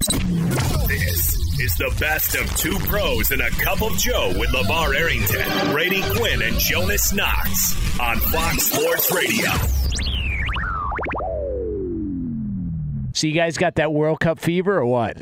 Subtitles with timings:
[0.00, 5.72] This is the best of two pros and a cup of Joe with LeVar Arrington,
[5.72, 9.50] Brady Quinn, and Jonas Knox on Fox Sports Radio.
[13.14, 15.16] So you guys got that World Cup fever or what?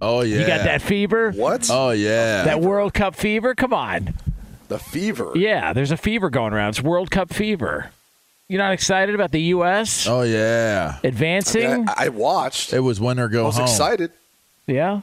[0.00, 0.40] Oh yeah.
[0.40, 1.32] You got that fever?
[1.32, 1.68] What?
[1.70, 2.44] Oh yeah.
[2.44, 3.54] That World Cup fever?
[3.54, 4.14] Come on.
[4.68, 5.32] the fever.
[5.34, 6.70] Yeah, there's a fever going around.
[6.70, 7.90] It's World Cup fever.
[8.50, 10.08] You're not excited about the U.S.
[10.08, 10.98] oh yeah.
[11.04, 11.88] advancing?
[11.88, 12.72] I, I watched.
[12.72, 13.62] It was winter go I was home.
[13.66, 14.10] excited.
[14.66, 15.02] yeah.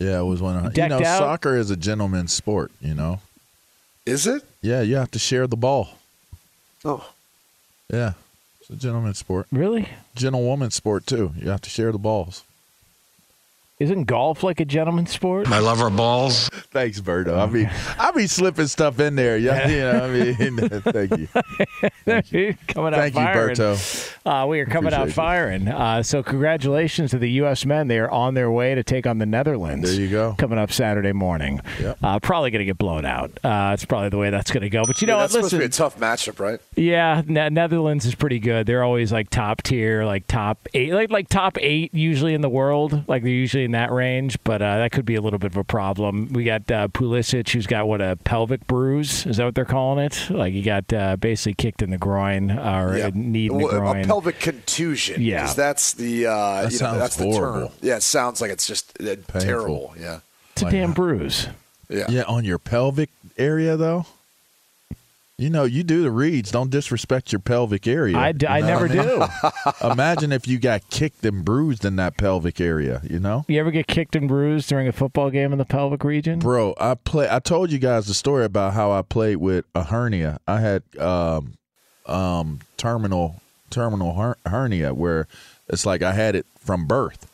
[0.00, 0.72] Yeah, it was winter.
[0.74, 1.18] You know, out?
[1.18, 2.72] soccer is a gentleman's sport.
[2.80, 3.20] You know.
[4.06, 4.42] Is it?
[4.62, 5.98] Yeah, you have to share the ball.
[6.82, 7.06] Oh,
[7.92, 8.14] Yeah,
[8.62, 9.48] it's a gentleman's sport.
[9.52, 9.90] Really?
[10.14, 11.34] Gentlewoman's sport too.
[11.36, 12.42] You have to share the balls.
[13.82, 15.48] Isn't golf like a gentleman's sport?
[15.50, 16.48] I love our balls.
[16.70, 17.36] Thanks, Berto.
[17.36, 19.36] I mean, I be slipping stuff in there.
[19.36, 20.04] Yeah, you know.
[20.04, 21.28] I mean, thank you.
[22.68, 23.20] coming out Thank you.
[23.20, 24.12] Berto.
[24.24, 25.14] Uh, we are coming out Appreciate you.
[25.14, 25.68] firing.
[25.68, 27.66] Uh, so congratulations to the U.S.
[27.66, 27.88] men.
[27.88, 29.90] They are on their way to take on the Netherlands.
[29.90, 30.34] There you go.
[30.38, 31.60] Coming up Saturday morning.
[31.80, 31.98] Yep.
[32.02, 33.32] Uh, probably going to get blown out.
[33.42, 34.84] Uh, it's probably the way that's going to go.
[34.86, 35.22] But you know Yeah, what?
[35.22, 36.60] that's supposed to be a tough matchup, right?
[36.76, 38.66] yeah, Ne- Netherlands is pretty good.
[38.66, 42.48] They're always like top tier, like top eight, like like top eight usually in the
[42.48, 43.08] world.
[43.08, 44.38] Like they're usually in that range.
[44.44, 46.28] But uh, that could be a little bit of a problem.
[46.32, 49.26] We got uh, Pulisic, who's got what a pelvic bruise.
[49.26, 50.28] Is that what they're calling it?
[50.30, 53.06] Like he got uh, basically kicked in the groin or Yeah.
[53.08, 54.02] a knee in the Well, groin.
[54.02, 55.20] A pelvic contusion.
[55.20, 57.68] Yeah, that's the uh, That you know, sounds that's the horrible.
[57.68, 57.76] term.
[57.82, 59.94] Yeah, it sounds like it's just uh, terrible.
[59.98, 60.20] Yeah.
[60.52, 60.96] it's a Like damn that.
[60.96, 61.48] bruise.
[61.88, 62.06] Yeah.
[62.08, 64.06] Yeah, on your pelvic area though.
[65.42, 66.52] You know, you do the reads.
[66.52, 68.16] Don't disrespect your pelvic area.
[68.16, 69.90] I, d- I You know never what I do.
[69.90, 73.02] Imagine if you got kicked and bruised in that pelvic area.
[73.02, 73.44] You know.
[73.48, 76.38] You ever get kicked and bruised during a football game in the pelvic region?
[76.38, 77.26] Bro, I play.
[77.28, 80.38] I told you guys the story about how I played with a hernia.
[80.46, 81.54] I had um,
[82.06, 85.26] um, terminal terminal her- hernia where
[85.68, 87.28] it's like I had it from birth,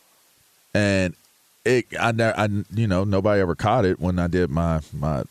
[0.72, 1.12] and
[1.66, 5.24] it I, I you know nobody ever caught it when I did my my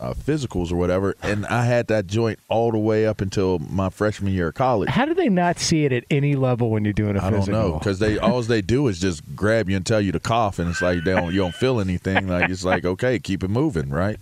[0.00, 3.90] uh, physicals or whatever, and I had that joint all the way up until my
[3.90, 4.88] freshman year of college.
[4.88, 7.40] How do they not see it at any level when you're doing a I don't
[7.40, 7.60] physical?
[7.60, 10.58] know because they all they do is just grab you and tell you to cough,
[10.58, 12.28] and it's like they don't you don't feel anything.
[12.28, 14.18] Like it's like okay, keep it moving, right?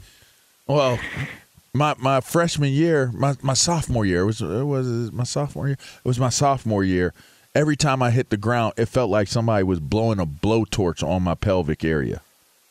[0.67, 0.99] Well,
[1.73, 5.77] my my freshman year, my, my sophomore year it was it was my sophomore year.
[6.05, 7.15] It was my sophomore year.
[7.55, 11.23] Every time I hit the ground, it felt like somebody was blowing a blowtorch on
[11.23, 12.21] my pelvic area.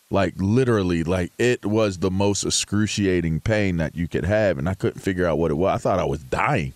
[0.09, 4.73] Like literally, like it was the most excruciating pain that you could have, and I
[4.73, 5.75] couldn't figure out what it was.
[5.75, 6.73] I thought I was dying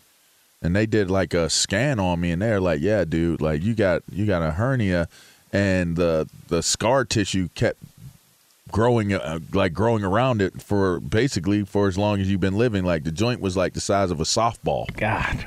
[0.62, 3.74] and they did like a scan on me and they're like yeah dude like you
[3.74, 5.08] got you got a hernia
[5.52, 7.80] and the the scar tissue kept
[8.72, 12.86] growing uh, like growing around it for basically for as long as you've been living
[12.86, 15.46] like the joint was like the size of a softball God.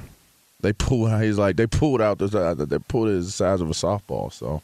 [0.61, 2.27] they pulled he's like they pulled out the
[2.69, 4.63] they pulled it the size of a softball so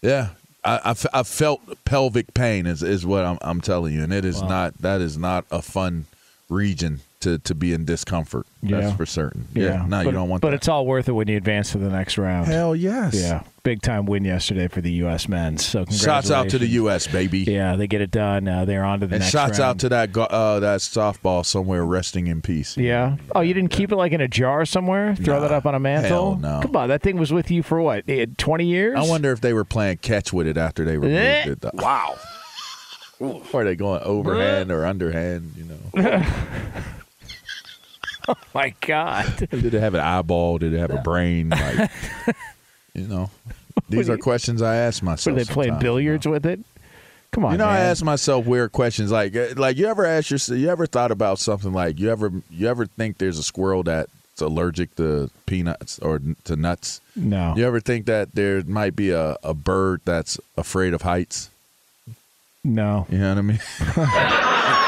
[0.00, 0.30] yeah
[0.68, 4.24] I, I, I felt pelvic pain is, is what I'm, I'm telling you and it
[4.24, 6.06] is not that is not a fun
[6.48, 8.46] region to to be in discomfort.
[8.62, 9.48] That's for certain.
[9.54, 10.56] Yeah, no, but, you don't want But that.
[10.56, 12.46] it's all worth it when you advance to the next round.
[12.46, 13.14] Hell yes.
[13.14, 15.28] Yeah, big time win yesterday for the U.S.
[15.28, 15.58] men.
[15.58, 16.66] So Shots out to the.
[16.68, 17.06] U.S.
[17.06, 17.40] baby.
[17.40, 18.48] Yeah, they get it done.
[18.48, 19.70] Uh, they're on to the And next shots round.
[19.70, 22.78] out to that go- uh, that softball somewhere resting in peace.
[22.78, 23.16] Yeah.
[23.34, 25.14] Oh, you didn't keep it like in a jar somewhere?
[25.16, 26.08] Throw that up on a mantle?
[26.08, 26.60] hell no.
[26.62, 28.04] Come on, that thing was with you for what?
[28.08, 28.96] eh, Twenty years?
[28.96, 31.50] I wonder if they were playing catch with it after they removed Eh.
[31.50, 31.60] it.
[31.60, 31.70] though.
[31.74, 32.16] Wow.
[33.52, 35.52] Are they going overhand or underhand?
[35.56, 35.78] You know,
[38.28, 39.48] oh My God.
[39.50, 40.58] did it have an eyeball?
[40.58, 41.50] Did it have a brain?
[41.50, 41.90] Like,
[42.98, 43.30] you know,
[43.88, 45.34] these are questions I ask myself.
[45.36, 46.60] Were they playing billiards with it?
[47.30, 50.30] Come on, You know, I ask myself weird questions like, uh, like you ever ask
[50.30, 53.82] yourself, you ever thought about something like, you ever, you ever think there's a squirrel
[53.82, 57.02] that's allergic to peanuts or to nuts?
[57.14, 57.54] no.
[57.54, 61.50] You ever think that there might be a, a bird that's afraid of heights?
[62.64, 63.06] No.
[63.10, 63.60] You know what I mean?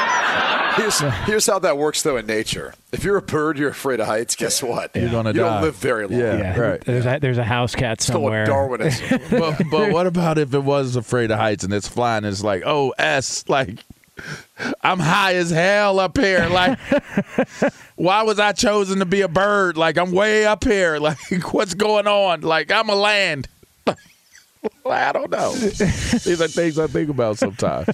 [0.75, 2.73] Here's, here's how that works, though, in nature.
[2.91, 4.35] If you're a bird, you're afraid of heights.
[4.35, 4.95] Guess what?
[4.95, 5.53] You're gonna you die.
[5.53, 6.19] don't live very long.
[6.19, 6.37] Yeah.
[6.37, 6.81] Yeah, right.
[6.81, 8.45] There's a, there's a house cat It's called somewhere.
[8.45, 9.19] Darwinism.
[9.31, 12.43] but, but what about if it was afraid of heights and it's flying and it's
[12.43, 13.83] like, oh, S, like,
[14.81, 16.47] I'm high as hell up here.
[16.49, 16.79] Like,
[17.95, 19.77] why was I chosen to be a bird?
[19.77, 20.99] Like, I'm way up here.
[21.01, 22.41] Like, what's going on?
[22.41, 23.47] Like, I'm a land.
[24.85, 25.53] I don't know.
[25.53, 27.87] These are things I think about sometimes.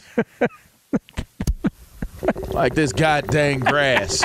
[2.54, 4.22] Like this goddamn grass.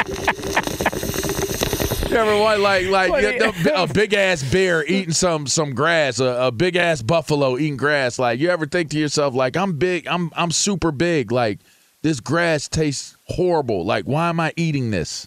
[2.11, 5.15] You ever want like like What yeah, do you- the- a big ass bear eating
[5.15, 8.19] some some grass, a, a big ass buffalo eating grass?
[8.19, 11.33] Like you ever think to yourself like I'm big, I'm I'm super big.
[11.33, 11.59] Like
[12.03, 13.85] this grass tastes horrible.
[13.87, 15.27] Like why am I eating this?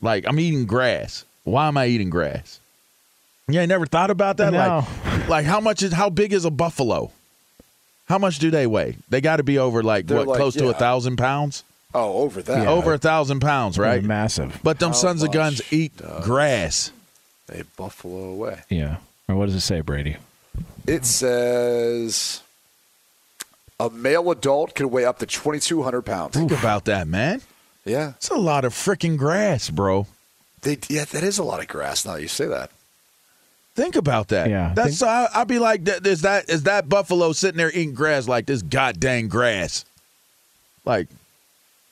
[0.00, 1.24] Like I'm eating grass.
[1.44, 2.58] Why am I eating grass?
[3.48, 4.52] You ain't never thought about that?
[4.52, 4.84] No.
[5.04, 7.12] Like like how much is how big is a buffalo?
[8.06, 8.96] How much do they weigh?
[9.08, 11.62] They got to be over like They're what like- close to a thousand pounds.
[11.94, 12.66] Oh, over that.
[12.66, 14.02] Over a thousand pounds, They're right?
[14.02, 14.58] Massive.
[14.62, 15.92] But them How sons of guns eat
[16.22, 16.92] grass.
[17.52, 18.60] A buffalo away.
[18.68, 18.98] Yeah.
[19.28, 20.16] Or what does it say, Brady?
[20.86, 22.42] It says
[23.78, 26.34] a male adult can weigh up to 2,200 pounds.
[26.36, 27.40] Think about that, man.
[27.84, 28.10] Yeah.
[28.16, 30.06] It's a lot of freaking grass, bro.
[30.62, 32.70] They, yeah, that is a lot of grass now you say that.
[33.74, 34.50] Think about that.
[34.50, 34.72] Yeah.
[34.74, 38.46] That's I, I'd be like, is that is that buffalo sitting there eating grass like
[38.46, 39.84] this goddamn grass?
[40.84, 41.08] Like,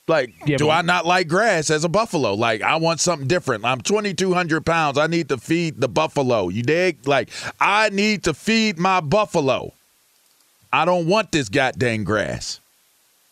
[0.08, 2.34] like, Yeah, do I not like grass as a buffalo?
[2.34, 3.64] Like, I want something different.
[3.64, 4.99] I'm 2,200 pounds.
[4.99, 6.49] I need to feed the buffalo.
[6.49, 7.06] You dig?
[7.06, 9.72] Like, I need to feed my buffalo.
[10.72, 12.60] I don't want this goddamn grass.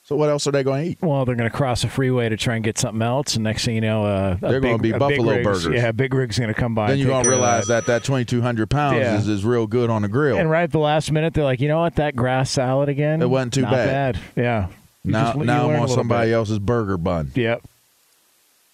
[0.05, 0.99] So what else are they going to eat?
[1.02, 3.64] Well, they're going to cross a freeway to try and get something else, and next
[3.64, 5.67] thing you know, uh, They're gonna be a Big buffalo Rig's- burgers.
[5.82, 6.87] Yeah, Big Rig's going to come by.
[6.90, 9.19] Then you're going to realize that that 2,200 pounds Yeah.
[9.19, 10.37] is, is real good on the grill.
[10.38, 11.96] And right at the last minute, they're like, you know what?
[11.96, 13.20] That grass salad again.
[13.20, 14.19] It wasn't too Not bad.
[14.37, 14.69] Yeah.
[15.06, 16.35] You now just- now I'm on somebody bit.
[16.35, 17.31] else's burger bun.
[17.35, 17.62] Yep.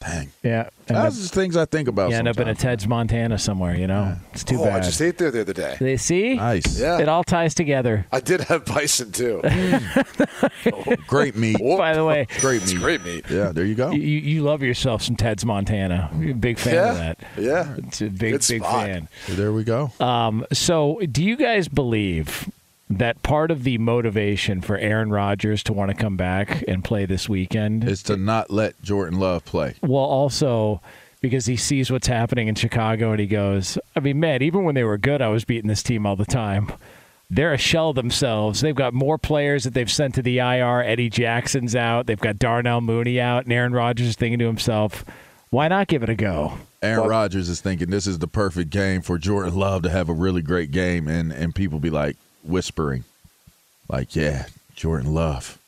[0.01, 0.33] Dang.
[0.43, 0.69] Yeah.
[0.89, 2.57] And That's then just things I think about you end up in a.
[2.57, 3.77] Ted's Montana somewhere.
[3.77, 4.81] You know, it's too oh, bad.
[4.81, 5.77] I just ate there the other day.
[5.79, 6.35] they see.
[6.35, 6.81] Nice.
[6.81, 6.99] Yeah.
[6.99, 8.05] It all ties together.
[8.11, 9.41] I did have bison too.
[11.07, 11.57] Great meat.
[11.61, 12.81] By the way, Great It's meat.
[12.81, 13.25] great meat.
[13.31, 13.93] Yeah, there you go.
[13.93, 16.11] you, you love yourself some Ted's Montana.
[16.19, 16.91] You're a big fan Yeah.
[16.91, 17.19] of that.
[17.39, 17.75] Yeah.
[17.87, 18.85] It's a big, Good big spot.
[18.85, 19.09] fan.
[19.29, 19.93] There we go.
[20.01, 22.51] Um, so, do you guys believe
[22.99, 27.07] that part of the motivation for Aaron Rodgers to want to come back and play
[27.07, 29.75] this weekend Is to not let Jordan Love play.
[29.83, 30.81] Well, also
[31.21, 34.75] because he sees what's happening in Chicago and he goes, I mean, man, even when
[34.75, 36.73] they were good, I was beating this team all the time.
[37.31, 38.61] They're a shell themselves.
[38.61, 40.83] They've got more players that they've sent to the IR.
[40.83, 42.07] Eddie Jackson's out.
[42.07, 43.45] They've got Darnell Mooney out.
[43.45, 45.05] And Aaron Rodgers is thinking to himself,
[45.49, 46.59] why not give it a go?
[46.83, 50.13] Aaron Rodgers is thinking this is the perfect game for Jordan Love to have a
[50.13, 53.05] really great game, and and people be like whispering,
[53.89, 55.59] like, yeah, Jordan Love.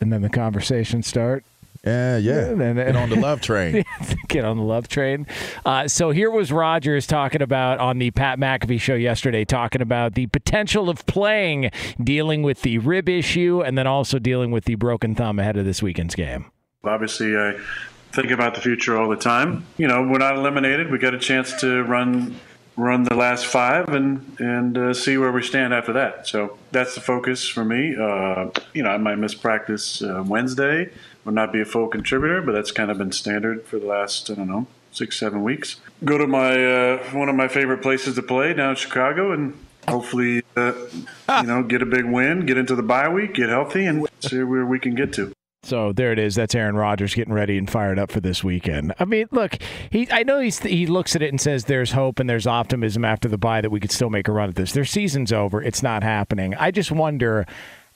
[0.00, 1.44] And then the conversations start.
[1.84, 2.46] Yeah, yeah.
[2.48, 3.84] And then- Get on the love train.
[4.28, 5.26] Get on the love train.
[5.66, 10.14] Uh, so here was Rodgers talking about on the Pat McAfee show yesterday, talking about
[10.14, 11.70] the potential of playing,
[12.02, 15.66] dealing with the rib issue, and then also dealing with the broken thumb ahead of
[15.66, 16.46] this weekend's game.
[16.84, 17.58] Obviously, I
[18.12, 19.66] think about the future all the time.
[19.76, 20.90] You know, we're not eliminated.
[20.90, 22.40] We got a chance to run
[22.76, 26.26] run the last five and and uh, see where we stand after that.
[26.26, 27.94] So that's the focus for me.
[27.96, 30.90] Uh, you know, I might miss practice uh, Wednesday,
[31.24, 34.30] will not be a full contributor, but that's kind of been standard for the last
[34.30, 35.76] I don't know six seven weeks.
[36.04, 39.58] Go to my uh, one of my favorite places to play down in Chicago and.
[39.86, 40.72] Hopefully, uh,
[41.42, 44.42] you know, get a big win, get into the bye week, get healthy, and see
[44.42, 45.30] where we can get to.
[45.64, 46.34] So there it is.
[46.34, 48.92] That's Aaron Rodgers getting ready and fired up for this weekend.
[48.98, 49.56] I mean, look,
[49.90, 53.04] he I know he's he looks at it and says there's hope and there's optimism
[53.04, 54.72] after the bye that we could still make a run at this.
[54.72, 55.62] Their season's over.
[55.62, 56.54] It's not happening.
[56.54, 57.46] I just wonder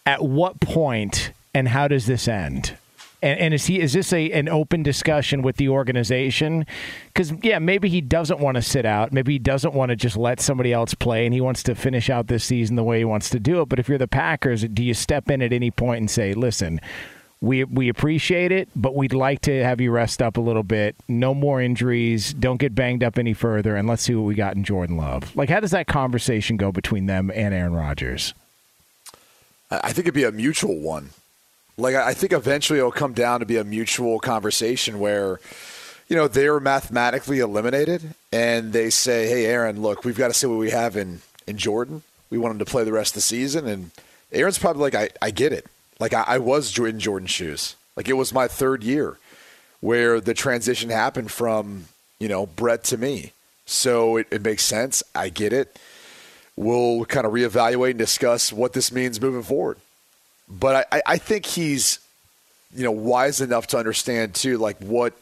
[0.07, 2.77] at what point and how does this end?
[3.21, 6.65] And, and is he is this a an open discussion with the organization?
[7.09, 9.13] Because yeah, maybe he doesn't want to sit out.
[9.13, 12.09] Maybe he doesn't want to just let somebody else play, and he wants to finish
[12.09, 13.69] out this season the way he wants to do it.
[13.69, 16.81] But if you're the Packers, do you step in at any point and say, "Listen"?
[17.41, 20.97] We we appreciate it, but we'd like to have you rest up a little bit.
[21.07, 22.35] No more injuries.
[22.35, 25.35] Don't get banged up any further, and let's see what we got in Jordan Love.
[25.37, 28.35] Like, how does that conversation go between them and Aaron Rodgers?
[29.71, 31.11] I think it'd be a mutual one.
[31.77, 35.39] Like, I think eventually it'll come down to be a mutual conversation where,
[36.09, 40.49] you know, they're mathematically eliminated, and they say, "Hey, Aaron, look, we've got to see
[40.49, 42.03] what we have in in Jordan.
[42.31, 43.93] We want him to play the rest of the season." And
[44.33, 45.67] Aaron's probably like, "I, I get it."
[45.99, 47.77] Like I, I was in Jordan shoes.
[47.97, 49.19] Like it was my third year
[49.81, 51.87] where the transition happened from,
[52.19, 53.33] you know, Brett to me.
[53.67, 55.03] So it, it makes sense.
[55.15, 55.79] I get it.
[56.57, 59.79] We'll kind of reevaluate and discuss what this means moving forward.
[60.49, 61.99] But I, I think he's,
[62.75, 65.15] you know, wise enough to understand too, like what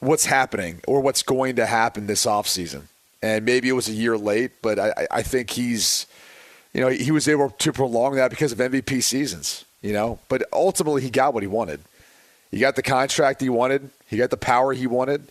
[0.00, 2.84] what's happening or what's going to happen this offseason.
[3.22, 6.06] And maybe it was a year late, but I, I think he's,
[6.72, 10.18] you know, he was able to prolong that because of MVP seasons you know.
[10.28, 11.80] But ultimately, he got what he wanted.
[12.50, 13.90] He got the contract he wanted.
[14.08, 15.28] He got the power he wanted.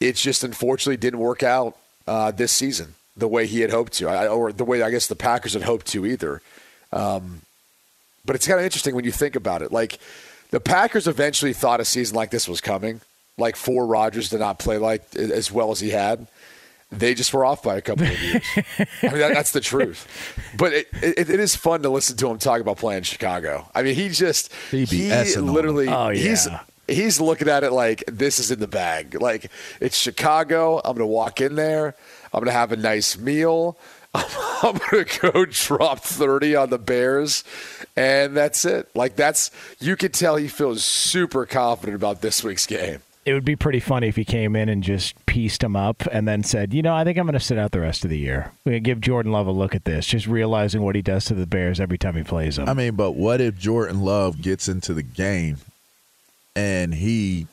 [0.00, 1.76] It just unfortunately didn't work out
[2.06, 5.06] uh, this season the way he had hoped to, I, or the way I guess
[5.06, 6.40] the Packers had hoped to either.
[6.92, 7.42] Um,
[8.24, 9.70] but it's kind of interesting when you think about it.
[9.70, 9.98] Like
[10.50, 13.00] the Packers eventually thought a season like this was coming,
[13.38, 16.26] like for Rodgers to not play like as well as he had
[16.92, 18.44] they just were off by a couple of years.
[18.56, 20.06] I mean, that, that's the truth.
[20.56, 23.68] But it, it, it is fun to listen to him talk about playing Chicago.
[23.74, 24.84] I mean, he just he
[25.36, 26.22] literally oh, yeah.
[26.22, 26.48] he's
[26.86, 29.20] he's looking at it like this is in the bag.
[29.20, 30.78] Like it's Chicago.
[30.78, 31.96] I'm going to walk in there.
[32.32, 33.78] I'm going to have a nice meal.
[34.14, 37.44] I'm going to go drop 30 on the Bears,
[37.96, 38.90] and that's it.
[38.94, 43.44] Like that's you can tell he feels super confident about this week's game it would
[43.44, 46.74] be pretty funny if he came in and just pieced him up and then said,
[46.74, 48.52] you know, I think I'm going to sit out the rest of the year.
[48.64, 51.26] We're going to give Jordan Love a look at this, just realizing what he does
[51.26, 52.68] to the Bears every time he plays them.
[52.68, 55.58] I mean, but what if Jordan Love gets into the game
[56.56, 57.46] and he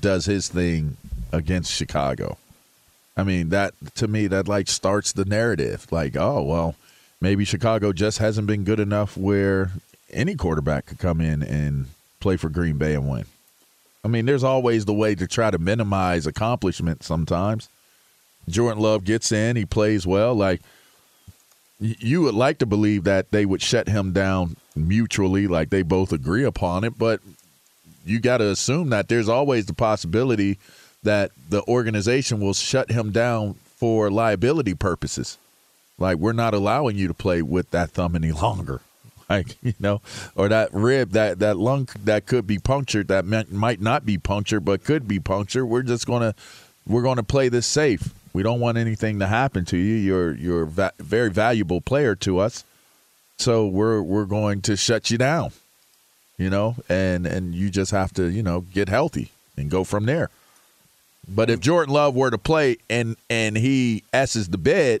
[0.00, 0.96] does his thing
[1.32, 2.38] against Chicago?
[3.16, 5.90] I mean, that to me, that like starts the narrative.
[5.90, 6.76] Like, oh, well,
[7.20, 9.72] maybe Chicago just hasn't been good enough where
[10.12, 11.86] any quarterback could come in and
[12.20, 13.24] play for Green Bay and win.
[14.06, 17.68] I mean, there's always the way to try to minimize accomplishment sometimes.
[18.48, 20.32] Jordan Love gets in, he plays well.
[20.32, 20.60] Like,
[21.80, 26.12] you would like to believe that they would shut him down mutually, like they both
[26.12, 27.18] agree upon it, but
[28.04, 30.60] you got to assume that there's always the possibility
[31.02, 35.36] that the organization will shut him down for liability purposes.
[35.98, 38.82] Like, we're not allowing you to play with that thumb any longer
[39.30, 40.00] like you know,
[40.34, 44.64] or that rib, that that lung that could be punctured, that might, not be punctured,
[44.64, 45.66] but could be punctured.
[45.66, 46.34] We're just gonna
[46.86, 48.14] we're gonna play this safe.
[48.32, 49.94] We don't want anything to happen to you.
[49.96, 52.64] You're you're a va- very valuable player to us,
[53.38, 55.50] so we're we're going to shut you down.
[56.38, 60.06] You know, and and you just have to you know get healthy and go from
[60.06, 60.30] there.
[61.28, 65.00] But if Jordan Love were to play and and he s's the bed,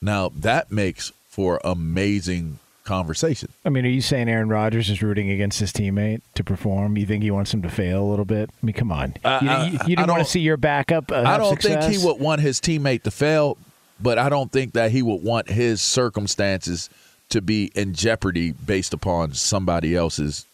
[0.00, 3.50] now that makes for amazing conversation.
[3.64, 6.96] I mean, are you saying Aaron Rodgers is rooting against his teammate to perform?
[6.96, 8.50] You think he wants him to fail a little bit?
[8.50, 9.14] I mean, come on.
[9.24, 11.10] Uh, you, you, you didn't want to see your backup.
[11.12, 11.86] Uh, I don't success?
[11.86, 13.56] think he would want his teammate to fail,
[14.00, 16.90] but I don't think that he would want his circumstances
[17.30, 20.46] to be in jeopardy based upon somebody else's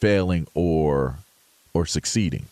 [0.00, 1.16] failing or
[1.72, 2.46] or succeeding.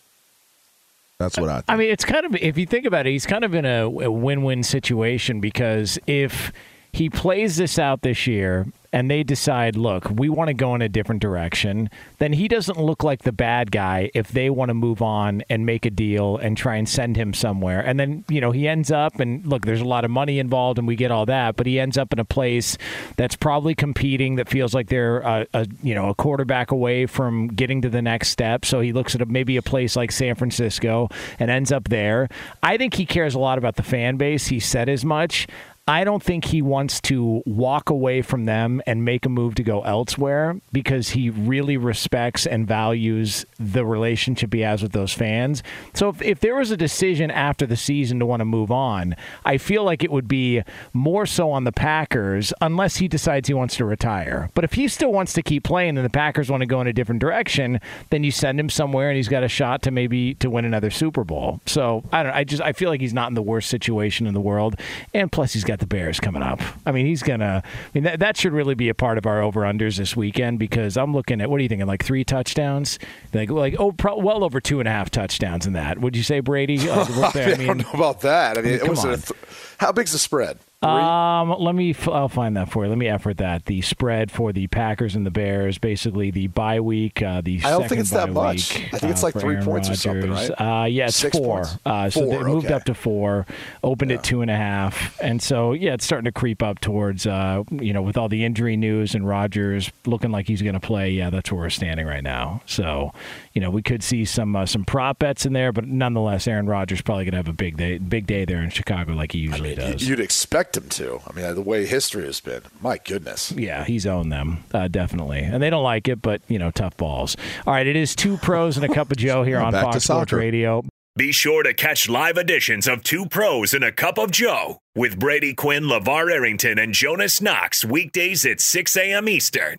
[1.18, 1.64] That's what I think.
[1.68, 3.84] I mean, it's kind of if you think about it, he's kind of in a,
[3.84, 6.52] a win-win situation because if
[6.92, 10.80] he plays this out this year and they decide, look, we want to go in
[10.80, 14.74] a different direction, then he doesn't look like the bad guy if they want to
[14.74, 17.80] move on and make a deal and try and send him somewhere.
[17.80, 20.78] And then, you know, he ends up, and look, there's a lot of money involved
[20.78, 22.78] and we get all that, but he ends up in a place
[23.16, 27.48] that's probably competing that feels like they're, a, a you know, a quarterback away from
[27.48, 28.64] getting to the next step.
[28.64, 31.08] So he looks at a, maybe a place like San Francisco
[31.40, 32.28] and ends up there.
[32.62, 34.46] I think he cares a lot about the fan base.
[34.46, 35.48] He said as much.
[35.86, 39.62] I don't think he wants to walk away from them and make a move to
[39.62, 45.62] go elsewhere because he really respects and values the relationship he has with those fans.
[45.92, 49.14] So if, if there was a decision after the season to want to move on,
[49.44, 50.62] I feel like it would be
[50.94, 54.48] more so on the Packers unless he decides he wants to retire.
[54.54, 56.86] But if he still wants to keep playing and the Packers want to go in
[56.86, 60.32] a different direction, then you send him somewhere and he's got a shot to maybe
[60.36, 61.60] to win another Super Bowl.
[61.66, 64.32] So I don't I just I feel like he's not in the worst situation in
[64.32, 64.80] the world.
[65.12, 66.60] And plus he's got got the Bears coming up.
[66.86, 67.62] I mean, he's gonna.
[67.64, 70.58] I mean, that that should really be a part of our over unders this weekend
[70.58, 71.86] because I'm looking at what are you thinking?
[71.86, 72.98] Like three touchdowns,
[73.32, 75.98] like like oh, pro, well over two and a half touchdowns in that.
[75.98, 76.78] Would you say Brady?
[76.78, 78.56] Like, I, don't know about that.
[78.56, 79.32] I mean, it was a th-
[79.78, 80.58] how big's the spread?
[80.84, 81.94] Um, let me.
[82.06, 82.90] I'll find that for you.
[82.90, 83.64] Let me effort that.
[83.64, 87.22] The spread for the Packers and the Bears, basically the bye week.
[87.22, 88.74] Uh, the I don't think it's that bye much.
[88.74, 90.50] week, I think it's uh, like three Aaron points or something, right?
[90.50, 91.64] Uh, yeah, it's Six four.
[91.86, 92.74] Uh, so they moved okay.
[92.74, 93.46] up to four,
[93.82, 97.26] opened at two and a half, and so yeah, it's starting to creep up towards.
[97.26, 100.80] Uh, you know, with all the injury news and Rodgers looking like he's going to
[100.80, 101.10] play.
[101.12, 102.60] Yeah, that's where we're standing right now.
[102.66, 103.12] So,
[103.54, 106.66] you know, we could see some uh, some prop bets in there, but nonetheless, Aaron
[106.66, 109.38] Rodgers probably going to have a big day, big day there in Chicago, like he
[109.38, 110.06] usually does.
[110.08, 111.20] You'd expect him to.
[111.26, 112.62] I mean, the way history has been.
[112.80, 113.52] My goodness.
[113.52, 116.96] Yeah, he's owned them uh, definitely, and they don't like it, but you know, tough
[116.96, 117.36] balls.
[117.66, 120.32] All right, it is two pros and a cup of Joe here on Fox Sports.
[120.32, 120.84] Radio.
[121.16, 125.16] Be sure to catch live editions of Two Pros and a Cup of Joe with
[125.16, 129.28] Brady Quinn, LeVar Arrington, and Jonas Knox weekdays at 6 a.m.
[129.28, 129.78] Eastern,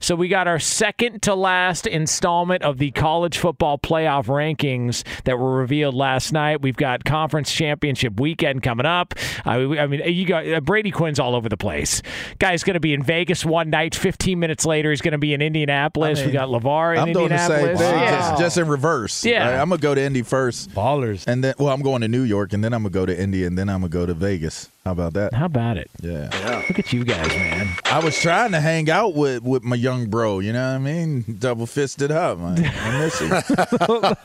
[0.00, 5.38] So we got our second to last installment of the college football playoff rankings that
[5.38, 6.62] were revealed last night.
[6.62, 9.14] We've got conference championship weekend coming up.
[9.44, 12.00] I mean, you got uh, Brady Quinn's all over the place.
[12.38, 13.94] Guy's going to be in Vegas one night.
[13.94, 16.18] Fifteen minutes later, he's going to be in Indianapolis.
[16.18, 17.78] I mean, we got Levar in I'm doing the Indianapolis.
[17.78, 18.10] same thing, Yeah.
[18.30, 19.24] just, just in reverse.
[19.24, 19.50] Yeah.
[19.50, 19.60] Right?
[19.60, 21.26] I'm gonna go to Indy first, Ballers.
[21.26, 23.44] and then well, I'm going to New York, and then I'm gonna go to Indy,
[23.44, 24.68] and then I'm gonna go to Vegas.
[24.84, 25.32] How about that?
[25.32, 25.90] How about it?
[26.02, 26.28] Yeah.
[26.68, 27.74] Look at you guys, man.
[27.86, 30.40] I was trying to hang out with with my young bro.
[30.40, 31.24] You know what I mean?
[31.38, 32.38] Double fisted up.
[32.38, 32.58] Man.
[32.82, 33.30] I miss you.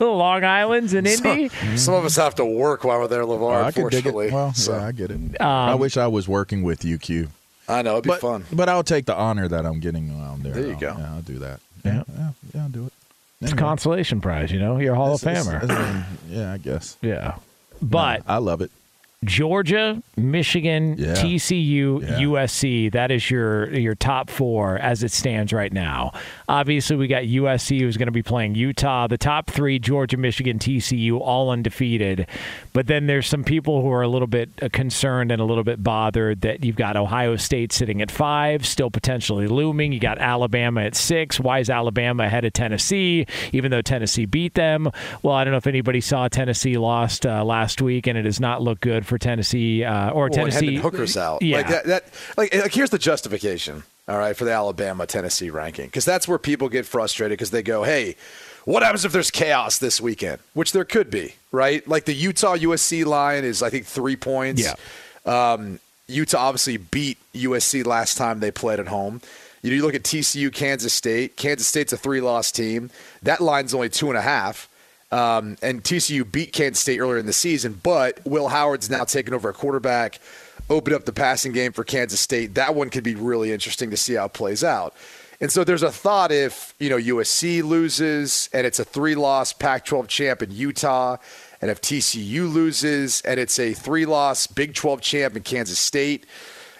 [0.06, 1.48] Long Island's in Indy.
[1.48, 1.76] Mm-hmm.
[1.76, 4.08] Some of us have to work while we're there, LeVar, Oh, I could dig it.
[4.08, 4.30] unfortunately.
[4.32, 5.40] Well, so, yeah, I get it.
[5.40, 7.28] I um, wish I was working with you, Q.
[7.66, 8.44] I know, it'd be But fun.
[8.52, 10.52] but I'll take the honor that I'm getting around there.
[10.52, 10.96] There you I'll- go.
[10.98, 11.60] Yeah, I'll do that.
[11.86, 12.02] Yeah.
[12.18, 12.92] yeah, yeah I'll do it.
[13.40, 14.76] It's a consolation prize, you know.
[14.78, 15.62] You're a Hall of it's- Famer.
[15.62, 16.98] it's- it's- yeah, I guess.
[17.00, 17.36] yeah,
[17.80, 18.70] but I love it.
[19.22, 21.12] Georgia, Michigan, Yeah.
[21.12, 22.20] TCU, Yeah.
[22.20, 22.88] USC.
[22.88, 26.12] That is your your top four as it stands right now.
[26.48, 29.06] Obviously, we got USC who's going to be playing Utah.
[29.08, 32.26] The top three: Georgia, Michigan, TCU, all undefeated.
[32.72, 35.64] But then there's some people who are a little bit uh, concerned and a little
[35.64, 39.92] bit bothered that you've got Ohio State sitting at five, still potentially looming.
[39.92, 41.38] You got Alabama at six.
[41.38, 44.90] Why is Alabama ahead of Tennessee, even though Tennessee beat them?
[45.22, 48.40] Well, I don't know if anybody saw Tennessee lost uh, last week, and it does
[48.40, 50.76] not look good for Tennessee uh, or Well, Tennessee.
[50.76, 51.42] Hooker's out.
[51.42, 51.58] Yeah.
[51.58, 52.04] Like that, that
[52.38, 55.86] like, like here's the justification, all right, for the Alabama Tennessee ranking.
[55.86, 58.16] Because that's where people get frustrated because they go, hey,
[58.64, 60.38] what happens if there's chaos this weekend?
[60.54, 61.86] Which there could be, right?
[61.86, 64.62] Like the Utah USC line is, I think, three points.
[64.62, 64.74] Yeah.
[65.26, 69.20] Um, Utah obviously beat USC last time they played at home.
[69.62, 71.36] You, know, you look at TCU, Kansas State.
[71.36, 72.90] Kansas State's a three-loss team.
[73.22, 74.69] That line's only two and a half.
[75.12, 79.34] Um, and TCU beat Kansas State earlier in the season, but Will Howard's now taken
[79.34, 80.20] over a quarterback,
[80.68, 82.54] opened up the passing game for Kansas State.
[82.54, 84.94] That one could be really interesting to see how it plays out.
[85.40, 90.06] And so there's a thought if you know USC loses and it's a three-loss Pac-12
[90.06, 91.16] champ in Utah,
[91.62, 96.26] and if TCU loses and it's a three-loss Big 12 champ in Kansas State,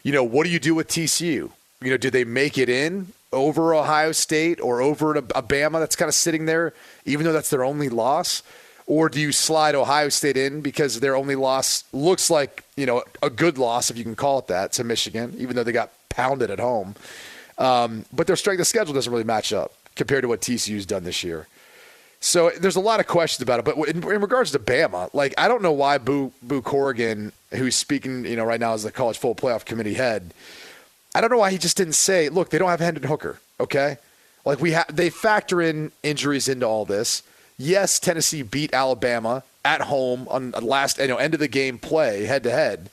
[0.03, 1.51] you know what do you do with TCU?
[1.83, 6.09] You know, do they make it in over Ohio State or over Alabama that's kind
[6.09, 6.73] of sitting there,
[7.05, 8.43] even though that's their only loss?
[8.87, 13.05] Or do you slide Ohio State in because their only loss looks like, you know,
[13.23, 15.93] a good loss, if you can call it that, to Michigan, even though they got
[16.09, 16.97] pounded at home.
[17.57, 21.05] Um, but their strength of schedule doesn't really match up compared to what TCU's done
[21.05, 21.47] this year.
[22.21, 23.65] So there's a lot of questions about it.
[23.65, 27.75] But in, in regards to Bama, like I don't know why Boo Boo Corrigan, who's
[27.77, 30.35] speaking, you know, right now as the college football playoff committee head,
[31.15, 33.99] I don't know why he just didn't say, look, they don't have Hendon Hooker, okay?
[34.45, 37.23] Like we have, they factor in injuries into all this.
[37.59, 42.25] Yes, Tennessee beat Alabama at home on last, you know, end of the game play
[42.25, 42.89] head to head,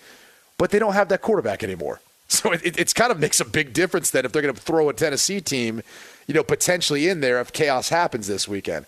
[0.58, 2.01] but they don't have that quarterback anymore.
[2.30, 4.60] So it, it, it's kind of makes a big difference then if they're going to
[4.62, 5.82] throw a Tennessee team,
[6.27, 8.86] you know, potentially in there if chaos happens this weekend.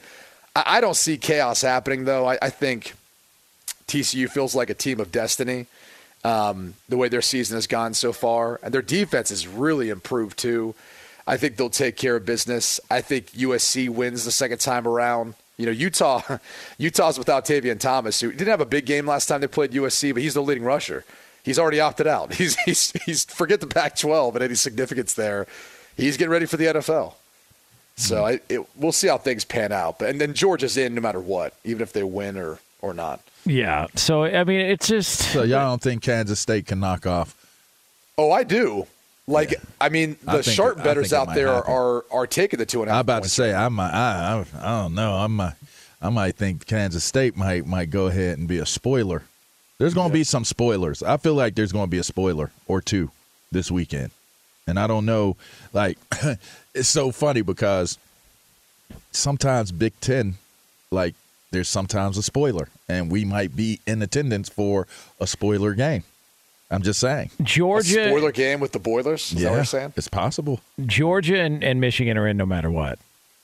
[0.58, 2.28] I, I don't see chaos happening though.
[2.28, 2.96] I, I think
[3.88, 5.68] TCU feels like a team of destiny
[6.24, 8.60] um, the way their season has gone so far.
[8.64, 10.76] And their defense has really improved too.
[11.26, 12.80] I think they'll take care of business.
[12.90, 15.36] I think USC wins the second time around.
[15.58, 16.22] You know, Utah,
[16.78, 20.14] Utah's without Tavion Thomas, who didn't have a big game last time they played USC,
[20.14, 21.06] but he's the leading rusher.
[21.44, 22.34] He's already opted out.
[22.40, 25.48] He's he's he's forget the Pac-12 and any significance there.
[25.96, 27.14] He's getting ready for the NFL.
[27.96, 30.00] So I, it, we'll see how things pan out.
[30.00, 33.22] But and then Georgia's in no matter what, even if they win or or not.
[33.50, 33.88] Yeah.
[33.96, 37.36] So I mean, it's just So y'all don't think Kansas State can knock off?
[38.18, 38.86] Oh, I do.
[39.28, 41.74] Like, I mean, the think- sharp I betters out there are, happen.
[41.74, 43.04] are are taking the two and a I'm half.
[43.04, 43.92] about to say I might.
[43.92, 45.16] I, I, I don't know.
[45.16, 45.54] I might.
[46.02, 49.24] I might think Kansas State might might go ahead and be a spoiler.
[49.80, 51.02] There's going to be some spoilers.
[51.04, 53.12] I feel like there's going to be a spoiler or two
[53.52, 54.12] this weekend,
[54.68, 55.38] And I don't know,
[55.74, 55.98] like,
[56.76, 57.98] it's so funny because
[59.12, 60.36] sometimes Big Ten,
[60.92, 61.16] like,
[61.52, 64.88] there's sometimes a spoiler, and we might be in attendance for
[65.20, 66.04] a spoiler game.
[66.72, 67.32] I'm just saying.
[67.40, 69.32] A Georgia, spoiler game with the Boilers.
[69.32, 69.94] Is that what you're saying?
[69.96, 70.60] it's possible.
[70.86, 73.00] Georgia, and, and Michigan are in no matter what.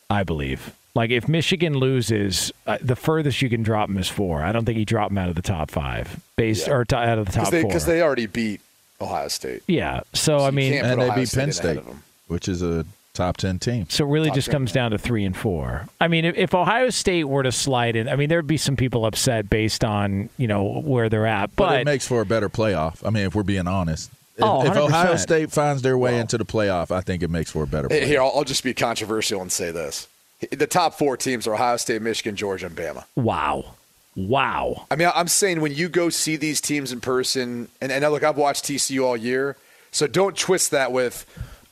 [0.10, 0.73] I believe.
[0.93, 4.43] Like if Michigan loses, uh, the furthest you can drop them is four.
[4.43, 6.73] I don't think you drop them out of the top five, based Yeah.
[6.73, 7.63] or to, out of the top four.
[7.63, 8.62] Because they, already beat
[9.01, 9.63] Ohio State.
[9.67, 10.01] yeah.
[10.13, 11.79] So I mean, can't And put they beat State Penn State,
[12.27, 13.88] which is a top 10 team.
[13.89, 14.82] So it really Top just comes yeah.
[14.82, 15.88] down to three and four.
[15.99, 18.75] I mean, if, if Ohio State were to slide in, I mean, there'd be some
[18.75, 21.56] people upset based on you know where they're at.
[21.56, 23.06] But, But, it makes for a better playoff.
[23.06, 24.12] I mean, if we're being honest.
[24.38, 27.51] If, Oh, if Ohio State finds their way into the playoff, I think it makes
[27.51, 28.06] for a better playoff.
[28.06, 30.10] Here, I'll, I'll just be controversial and say this:
[30.51, 33.06] the top four teams are Ohio State, Michigan, Georgia, and Bama.
[33.15, 33.75] wow,
[34.15, 38.04] wow, I mean, I'm saying when you go see these teams in person, and, and
[38.12, 39.56] look, I've watched TCU all year,
[39.91, 41.25] so don't twist that with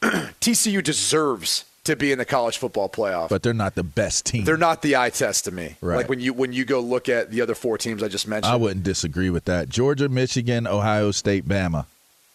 [0.42, 3.30] TCU deserves to be in the college football playoff.
[3.30, 4.46] But they're not the best team.
[4.46, 5.76] they're not the eye test to me.
[5.82, 5.98] Right.
[5.98, 8.54] Like when you when you go look at the other four teams I just mentioned.
[8.54, 9.70] I wouldn't disagree with that.
[9.70, 11.86] Georgia, Michigan, Ohio State, Bama.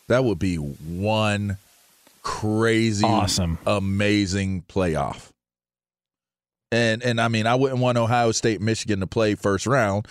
[0.08, 1.56] That would be one
[2.22, 3.58] crazy, Awesome.
[3.66, 5.30] amazing playoff.
[6.70, 10.06] And and I mean, I wouldn't want Ohio State, Michigan to play first round,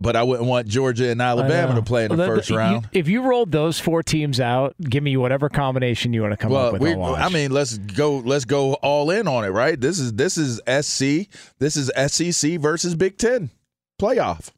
[0.00, 2.88] but I wouldn't want Georgia and Alabama to play in the Well, first you- round.
[2.92, 6.52] if you rolled those four teams out, give me whatever combination you want to come
[6.52, 6.82] well, up with.
[6.82, 6.94] we.
[6.94, 8.18] I mean, let's go.
[8.18, 9.80] Let's go all in on it, right?
[9.80, 11.28] This is this is SC.
[11.58, 13.50] This is SEC versus Big Ten
[14.00, 14.50] playoff.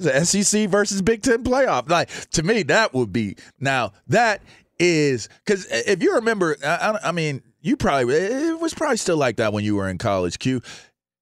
[0.00, 1.88] The SEC versus Big Ten playoff.
[1.88, 3.92] Like to me, that would be now.
[4.08, 4.42] That
[4.78, 6.68] is because if you remember, I,
[7.02, 9.98] I- I mean, you probably it was probably still like that when you were in
[9.98, 10.38] college.
[10.38, 10.62] Q.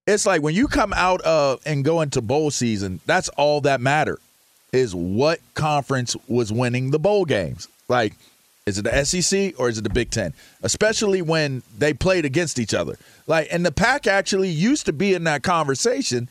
[0.06, 3.00] It's like when you come out of and go into bowl season.
[3.06, 4.18] That's all that matter
[4.72, 7.68] is what conference was winning the bowl games.
[7.88, 8.14] Like,
[8.66, 10.32] is it the SEC or is it the Big Ten?
[10.62, 12.96] Especially when they played against each other.
[13.26, 16.28] Like, and the Pac actually used to be in that conversation.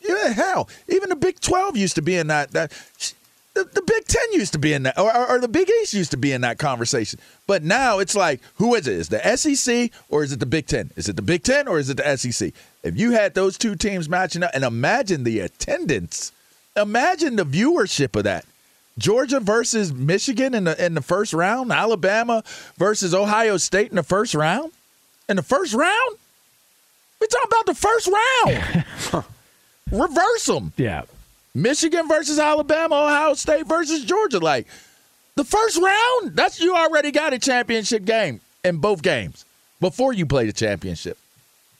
[0.00, 2.50] Yeah, hell, even the Big Twelve used to be in that.
[2.50, 2.72] That
[3.54, 6.10] the, the Big Ten used to be in that, or, or, the Big East used
[6.10, 7.20] to be in that conversation.
[7.46, 8.94] But now it's like, who is it?
[8.94, 10.90] Is the SEC or is it the Big Ten?
[10.96, 12.52] Is it the Big Ten or is it the SEC?
[12.84, 16.30] If you had those two teams matching up, and imagine the attendance,
[16.76, 18.44] imagine the viewership of that.
[18.98, 22.44] Georgia versus Michigan in the in the first round, Alabama
[22.76, 24.70] versus Ohio State in the first round.
[25.28, 26.16] In the first round,
[27.20, 28.08] we talking about the first
[29.12, 29.24] round.
[29.90, 30.72] Reverse them.
[30.76, 31.02] yeah.
[31.56, 34.38] Michigan versus Alabama, Ohio State versus Georgia.
[34.38, 34.66] Like
[35.36, 39.44] the first round, that's you already got a championship game in both games
[39.80, 41.16] before you play the championship.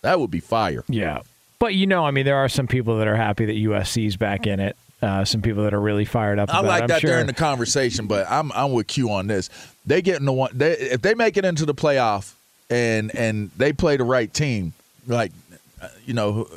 [0.04, 0.84] That would be fire.
[0.86, 1.20] Yeah.
[1.58, 4.46] But you know, I mean, there are some people that are happy that USC's back
[4.46, 4.76] in it.
[5.00, 6.52] Uh, some people that are really fired up.
[6.54, 6.62] I it.
[6.64, 7.10] like I'm that sure.
[7.10, 9.48] during the conversation, but I'm I'm with Q on this.
[9.86, 12.34] They get in the one they, if they make it into the playoff
[12.68, 14.74] and and they play the right team,
[15.06, 15.32] like
[15.80, 16.48] uh, you know,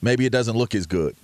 [0.00, 1.14] maybe it doesn't look as good.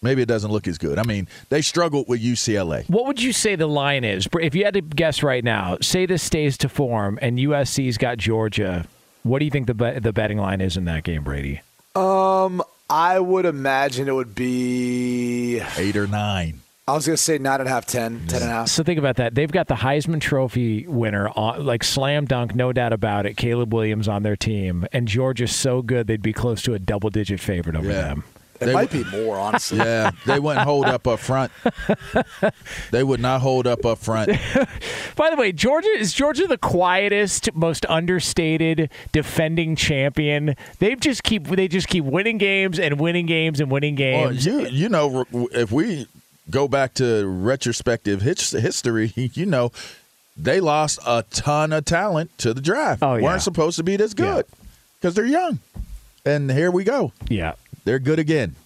[0.00, 0.98] Maybe it doesn't look as good.
[0.98, 2.88] I mean, they struggled with UCLA.
[2.88, 4.28] What would you say the line is?
[4.40, 8.18] If you had to guess right now, say this stays to form and USC's got
[8.18, 8.86] Georgia,
[9.26, 11.60] what do you think the bet the betting line is in that game, Brady?
[11.94, 15.60] Um, I would imagine it would be.
[15.76, 16.60] Eight or nine.
[16.88, 18.68] I was going to say nine and a half, ten, ten and a half.
[18.68, 19.34] So think about that.
[19.34, 23.36] They've got the Heisman Trophy winner, on, like slam dunk, no doubt about it.
[23.36, 27.10] Caleb Williams on their team, and Georgia's so good they'd be close to a double
[27.10, 28.02] digit favorite over Yeah.
[28.02, 28.24] them.
[28.60, 29.78] It They might would- be more, honestly.
[29.78, 31.52] Yeah, they wouldn't hold up up front.
[32.90, 34.28] They would not hold up up front.
[35.16, 40.54] By the way, Georgia is Georgia the quietest, most understated defending champion.
[40.78, 44.46] They just keep they just keep winning games and winning games and winning Well, games.
[44.46, 46.06] you you know if we
[46.50, 49.72] go back to retrospective history, you know
[50.36, 53.02] they lost a ton of talent to the draft.
[53.02, 53.22] Oh, yeah.
[53.24, 54.44] weren't supposed to be this good
[55.00, 55.58] because they're young,
[56.24, 57.12] and here we go.
[57.28, 57.54] yeah.
[57.86, 58.56] They're good again,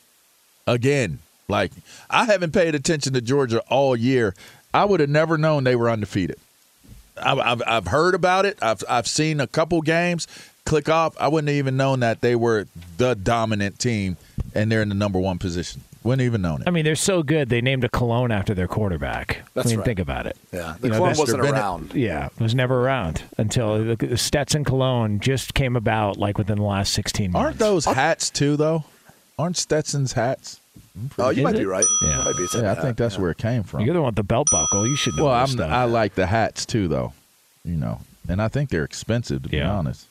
[0.67, 1.19] again.
[1.47, 1.73] Like
[2.09, 4.35] I haven't paid attention to Georgia all year.
[4.73, 6.39] I would have never known they were undefeated.
[7.23, 8.59] I've, I've, I've heard about it.
[8.63, 10.27] I've I've seen a couple games
[10.65, 11.15] click off.
[11.21, 14.17] I wouldn't have even known that they were the dominant team
[14.55, 15.83] and they're in the number one position.
[16.03, 16.69] Wouldn't even known it.
[16.69, 17.51] I mean, they're so good.
[17.51, 19.43] They named a cologne after their quarterback.
[19.53, 19.85] That's I mean, right.
[19.85, 20.35] think about it.
[20.51, 21.93] Yeah, the You know, wasn't Bennett- around.
[21.95, 26.65] Yeah, it was never around until the Stetson cologne just came about like within the
[26.65, 27.45] last 16 months.
[27.45, 28.85] Aren't those hats too though?
[29.41, 30.61] Aren't Stetson's hats?
[30.99, 31.59] Mm, oh, you might it?
[31.61, 31.85] be right.
[32.03, 32.25] Yeah.
[32.25, 33.81] Might be Yeah, I think that's where it came from.
[33.81, 34.87] You're the one with the belt buckle.
[34.87, 35.71] You should know Well, I'm stuff.
[35.71, 37.15] I like the hats too though.
[37.65, 40.07] You know, and I think they're expensive to be honest.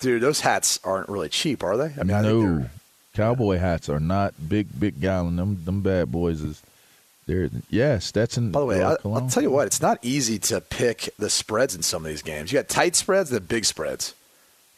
[0.00, 1.94] Dude, those hats aren't really cheap, are they?
[1.98, 2.70] I mean, I think no, they're-
[3.14, 5.36] cowboy hats are not big, big gallon.
[5.36, 6.60] Them, them bad boys is
[7.26, 8.50] There, yeah, Stetson.
[8.50, 9.22] By the way, I, Cologne.
[9.22, 12.22] I'll tell you what, it's not easy to pick the spreads in some of these
[12.22, 12.52] games.
[12.52, 14.14] You got tight spreads the big spreads.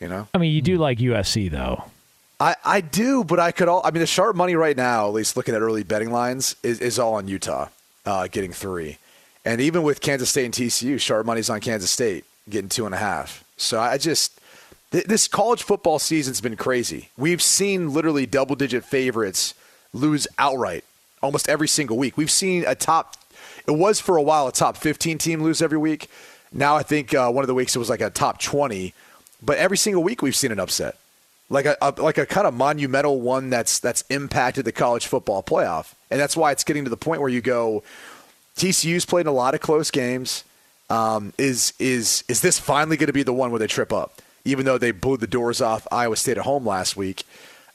[0.01, 1.85] You know, I mean, you do like USC though.
[2.39, 3.81] I, I do, but I could all.
[3.85, 6.81] I mean, the sharp money right now, at least looking at early betting lines, is,
[6.81, 7.69] is all on Utah
[8.05, 8.99] uh, getting three,
[9.45, 12.95] and even with Kansas State and TCU, sharp money's on Kansas State getting two and
[12.95, 13.43] a half.
[13.57, 14.39] So I just
[14.93, 17.09] th- this college football season's been crazy.
[17.17, 19.55] We've seen literally double digit favorites
[19.95, 20.85] lose outright
[21.23, 22.17] almost every single week.
[22.19, 23.17] We've seen a top.
[23.67, 26.09] It was for a while a top 15 team lose every week.
[26.53, 28.95] Now I think uh, one of the weeks it was like a top 20,
[29.43, 30.97] but every single week we've seen an upset
[31.49, 35.43] like a, a, like a kind of monumental one that's that's impacted the college football
[35.43, 37.83] playoff, and that's why it's getting to the point where you go.
[38.57, 40.45] TCU's played a lot of close games.
[40.89, 44.23] Um, is is is this finally going to be the one where they trip up?
[44.45, 47.25] Even though they blew the doors off Iowa State at home last week,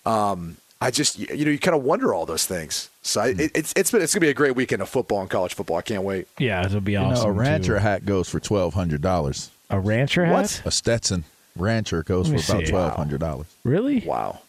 [0.05, 2.89] um, I just you know you kind of wonder all those things.
[3.03, 5.19] So I, it, it's it's been it's going to be a great weekend of football
[5.21, 5.77] and college football.
[5.77, 6.27] I can't wait.
[6.39, 7.29] Yeah, it'll be You know, awesome.
[7.29, 7.79] a rancher too.
[7.84, 9.51] hat goes for twelve hundred dollars.
[9.69, 10.34] A rancher hat?
[10.34, 10.62] What?
[10.65, 11.25] A Stetson
[11.56, 13.48] rancher goes for about twelve hundred dollars.
[13.64, 14.00] Really?
[14.02, 14.40] Wow.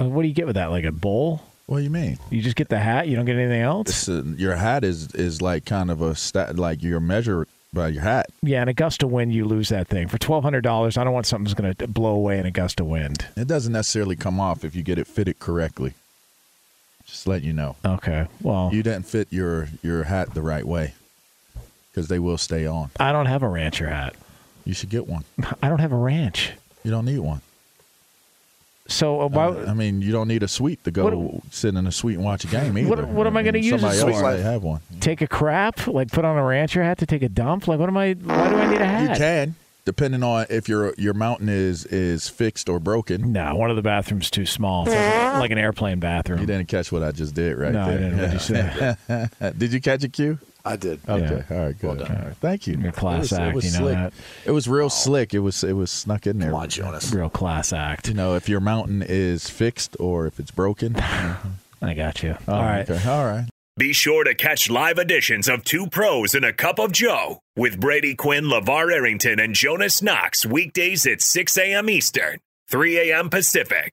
[0.00, 0.70] Uh, What do you get with that?
[0.70, 1.42] Like a bowl?
[1.66, 2.18] What do you mean?
[2.30, 3.08] You just get the hat.
[3.08, 3.88] You don't get anything else.
[3.88, 7.88] It's a, your hat is is like kind of a stat, like your measure by
[7.88, 8.26] your hat.
[8.42, 10.98] Yeah, an Augusta wind, you lose that thing for twelve hundred dollars.
[10.98, 13.26] I don't want something that's going to blow away an Augusta wind.
[13.36, 15.94] It doesn't necessarily come off if you get it fitted correctly.
[17.06, 17.76] Just let you know.
[17.84, 18.26] Okay.
[18.42, 20.94] Well, You didn't fit your your hat the right way
[21.90, 22.90] because they will stay on.
[23.00, 24.14] I don't have a rancher hat.
[24.64, 25.24] You should get one.
[25.62, 26.52] I don't have a ranch.
[26.84, 27.40] You don't need one.
[28.86, 29.46] So uh, why?
[29.64, 32.24] I mean, you don't need a suite to go What- sit in a suite and
[32.24, 32.88] watch a game either.
[32.90, 34.30] What- what am I gonna use Somebody it else for?
[34.36, 34.80] may have one.
[35.00, 35.86] take a crap?
[35.86, 37.66] Like put on a rancher hat to take a dump?
[37.66, 38.12] Like what am I?
[38.14, 39.10] Why do I need a hat?
[39.10, 39.54] You can,
[39.86, 43.32] depending on if your your mountain is is fixed or broken.
[43.32, 44.86] No, one of the bathrooms too small.
[44.86, 46.40] It's like, like an airplane bathroom.
[46.40, 47.98] You didn't catch what I just did, right no, I there.
[47.98, 48.18] didn't.
[48.18, 49.52] What'd you say?
[49.56, 50.38] did you catch a cue?
[50.66, 51.00] I did.
[51.06, 51.98] Okay, all right, good.
[51.98, 52.10] done.
[52.16, 52.36] All right.
[52.38, 52.78] Thank you.
[52.78, 53.94] You're class it was, act, It was you know slick.
[53.94, 54.12] that.
[54.46, 55.34] It was real slick.
[55.34, 56.50] It was it was snuck in there.
[56.50, 57.12] Come on, Jonas.
[57.12, 58.08] Real class act.
[58.08, 60.96] You know, if your mountain is fixed or if it's broken.
[61.82, 62.36] I got you.
[62.48, 62.88] Oh, All right.
[62.88, 63.08] okay.
[63.08, 63.46] All right.
[63.76, 67.80] Be sure to catch live editions of Two Pros and a Cup of Joe with
[67.80, 71.90] Brady Quinn, LeVar Arrington, and Jonas Knox weekdays at 6 a.m.
[71.90, 72.38] Eastern,
[72.70, 73.28] 3 a.m.
[73.28, 73.92] Pacific.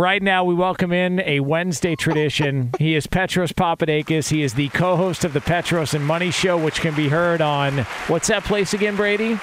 [0.00, 2.70] Right now, we welcome in a Wednesday tradition.
[2.78, 4.30] he is Petros Papadakis.
[4.30, 7.80] He is the co-host of the Petros and Money Show, which can be heard on
[8.08, 9.38] what's that place again, Brady?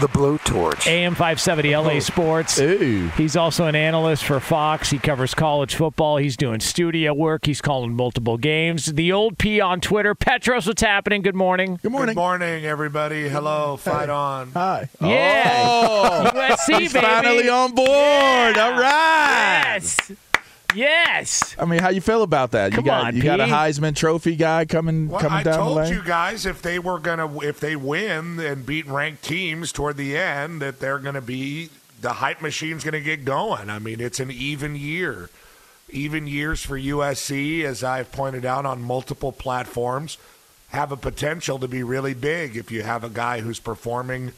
[0.00, 0.86] The Blue Torch.
[0.88, 2.60] AM 570 LA Sports.
[2.60, 3.08] Ooh.
[3.16, 4.90] He's also an analyst for Fox.
[4.90, 6.16] He covers college football.
[6.16, 7.46] He's doing studio work.
[7.46, 8.86] He's calling multiple games.
[8.86, 10.14] The old P on Twitter.
[10.14, 11.22] Petros, what's happening?
[11.22, 11.78] Good morning.
[11.82, 12.14] Good morning.
[12.14, 13.28] Good morning, everybody.
[13.28, 14.50] Hello, fight on.
[14.52, 14.88] Hi.
[15.00, 15.62] Yeah.
[15.64, 17.06] Oh, USC, he's baby.
[17.06, 18.58] finally on board.
[18.58, 19.74] All right.
[19.80, 20.12] Yes.
[20.74, 21.54] Yes.
[21.58, 22.72] I mean, how you feel about that?
[22.72, 23.50] Come you got on, you got a P.
[23.50, 25.92] Heisman Trophy guy coming Well, coming I down told the lane.
[25.94, 30.16] you guys if they were gonna if they win and beat ranked teams toward the
[30.16, 31.70] end that they're gonna be
[32.00, 33.70] the hype machine's gonna get going.
[33.70, 35.30] I mean, it's an even year,
[35.90, 40.18] even years for USC, as I've pointed out on multiple platforms,
[40.68, 44.32] have a potential to be really big if you have a guy who's performing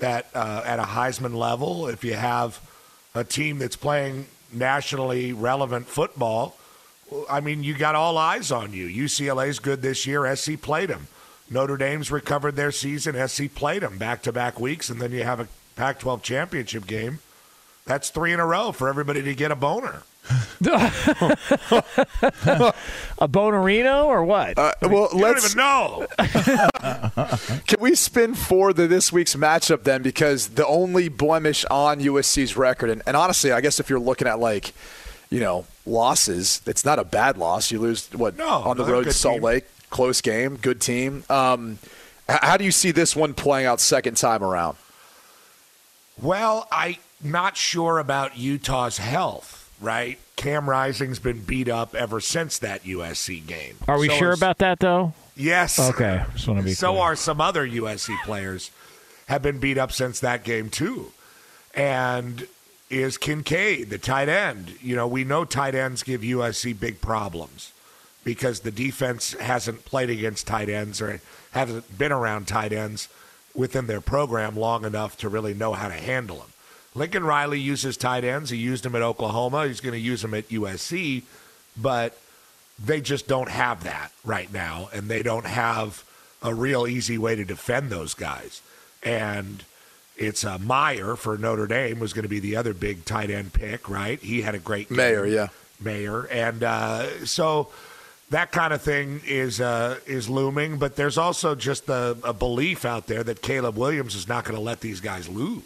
[0.00, 1.86] that uh, at a Heisman level.
[1.86, 2.60] If you have
[3.14, 6.56] a team that's playing nationally relevant football,
[7.28, 8.86] I mean, you got all eyes on you.
[8.86, 10.34] UCLA's good this year.
[10.34, 11.08] SC played them.
[11.50, 13.28] Notre Dame's recovered their season.
[13.28, 16.86] SC played them back to back weeks, and then you have a Pac 12 championship
[16.86, 17.18] game.
[17.84, 20.04] That's three in a row for everybody to get a boner.
[23.18, 24.58] A Bonarino or what?
[24.58, 27.38] Uh, well, You let's don't even know.
[27.66, 30.02] Can we spin for the this week's matchup then?
[30.02, 34.28] Because the only blemish on USC's record, and, and honestly, I guess if you're looking
[34.28, 34.72] at like,
[35.30, 37.70] you know, losses, it's not a bad loss.
[37.70, 39.42] You lose what No, on the no, they're a road, good Salt team.
[39.44, 41.24] Lake, close game, good team.
[41.28, 41.78] Um,
[42.28, 44.76] h- how do you see this one playing out second time around?
[46.20, 50.18] Well, I'm not sure about Utah's health, right?
[50.36, 53.76] Cam Rising's been beat up ever since that USC game.
[53.86, 55.12] Are we So sure is- about that, though?
[55.36, 55.78] Yes.
[55.78, 56.22] Okay.
[56.34, 57.02] Just want to be so clear.
[57.02, 58.70] are some other USC players
[59.28, 61.12] have been beat up since that game too.
[61.74, 62.46] And
[62.90, 64.74] is Kincaid, the tight end.
[64.82, 67.72] You know, we know tight ends give USC big problems
[68.24, 71.20] because the defense hasn't played against tight ends or
[71.52, 73.08] hasn't been around tight ends
[73.54, 76.51] within their program long enough to really know how to handle them.
[76.94, 78.50] Lincoln Riley uses tight ends.
[78.50, 79.66] He used them at Oklahoma.
[79.66, 81.22] He's going to use them at USC,
[81.80, 82.18] but
[82.84, 86.04] they just don't have that right now, and they don't have
[86.42, 88.60] a real easy way to defend those guys.
[89.02, 89.64] And
[90.16, 93.52] It's uh, Mayer for Notre Dame was going to be the other big tight end
[93.54, 94.20] pick, right?
[94.20, 94.98] He had a great game.
[94.98, 95.48] Mayer, yeah.
[95.80, 97.70] Mayer, and uh, so
[98.30, 100.78] that kind of thing is uh, is looming.
[100.78, 104.54] But there's also just a, a belief out there that Caleb Williams is not going
[104.54, 105.62] to let these guys lose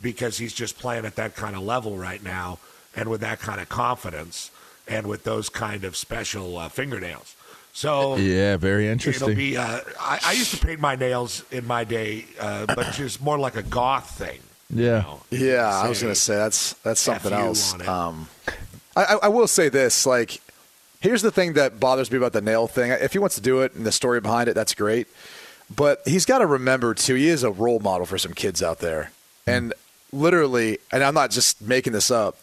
[0.00, 2.58] because he's just playing at that kind of level right now,
[2.94, 4.50] and with that kind of confidence,
[4.88, 7.34] and with those kind of special uh, fingernails.
[7.72, 9.30] So Yeah, very interesting.
[9.30, 9.56] It'll be.
[9.56, 13.38] Uh, I, I used to paint my nails in my day, uh, but just more
[13.38, 14.38] like a goth thing.
[14.70, 15.04] yeah.
[15.30, 17.74] Yeah, I was going to say that's that's something F else.
[17.86, 18.28] Um,
[18.96, 20.40] I, I- I will say this: like,
[21.00, 22.90] here's the thing that bothers me about the nail thing.
[22.92, 25.06] If he wants to do it and the story behind it, that's great.
[25.74, 27.14] But he's got to remember too.
[27.16, 29.10] He is a role model for some kids out there,
[29.46, 29.74] and
[30.16, 32.36] literally, and I'm not just making this up.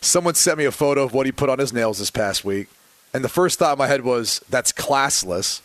[0.00, 2.68] Someone sent me a photo of what he put on his nails this past week,
[3.14, 5.60] and the first thought in my head was, "That's classless."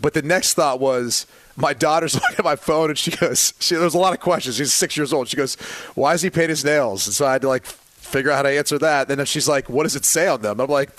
[0.00, 3.74] But the next thought was, my daughter's looking at my phone and she goes, she,
[3.74, 4.56] there was a lot of questions.
[4.56, 5.28] She's six years old.
[5.28, 5.56] She goes,
[5.94, 7.06] why does he paint his nails?
[7.06, 7.66] And so I had to like
[8.10, 9.10] figure out how to answer that.
[9.10, 10.60] And then she's like, what does it say on them?
[10.60, 10.90] I'm like,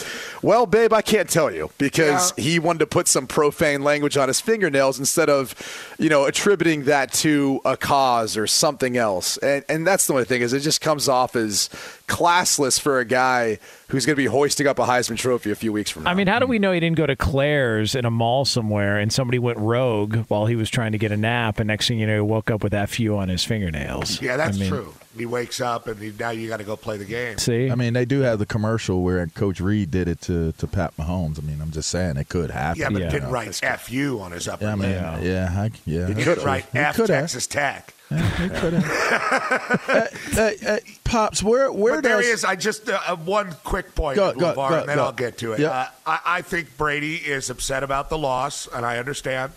[0.41, 4.27] well, babe, I can't tell you because he wanted to put some profane language on
[4.27, 5.55] his fingernails instead of,
[5.99, 9.37] you know, attributing that to a cause or something else.
[9.37, 11.69] And, and that's the only thing is it just comes off as
[12.11, 13.57] classless for a guy
[13.87, 16.11] who's going to be hoisting up a Heisman Trophy a few weeks from now.
[16.11, 18.97] I mean, how do we know he didn't go to Claire's in a mall somewhere
[18.99, 21.99] and somebody went rogue while he was trying to get a nap, and next thing
[21.99, 24.21] you know, he woke up with that few on his fingernails?
[24.21, 24.93] Yeah, that's I mean, true.
[25.17, 27.37] He wakes up and he, now you got to go play the game.
[27.37, 30.67] See, I mean, they do have the commercial where Coach Reed did it to, to
[30.67, 31.37] Pat Mahomes.
[31.37, 32.81] I mean, I'm just saying it could happen.
[32.81, 35.19] Yeah, but you didn't write "fu" on his upper Yeah, I mean, lip.
[35.23, 36.07] yeah, I, yeah.
[36.07, 37.23] He that's didn't write He "F could have.
[37.23, 39.81] Texas Tech." He could have.
[39.85, 42.45] hey, hey, hey, Pops, where where but there does is.
[42.45, 44.99] I just uh, uh, one quick point, Go- go- LeVar, go- and then.
[44.99, 45.59] I'll get to it.
[45.61, 45.71] Yep.
[45.71, 49.53] Uh, I, I think Brady is upset about the loss, and I understand.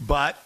[0.00, 0.36] But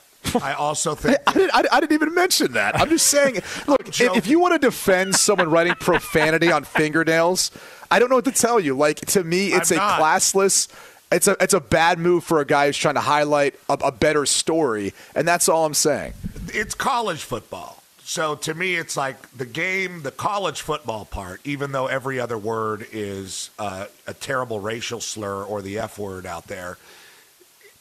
[0.42, 2.78] I also think I didn't, I, I didn't even mention that.
[2.78, 3.34] I'm just saying,
[3.66, 7.52] look, if, if you want to defend someone writing profanity on fingernails,
[7.90, 8.74] I don't know what to tell you.
[8.76, 10.00] Like to me, it's I'm a not.
[10.00, 10.68] classless.
[11.12, 13.92] It's a it's a bad move for a guy who's trying to highlight a, a
[13.92, 16.14] better story, and that's all I'm saying.
[16.54, 17.82] It's college football.
[18.04, 22.38] So to me, it's like the game, the college football part, even though every other
[22.38, 26.78] word is uh, a terrible racial slur or the F word out there,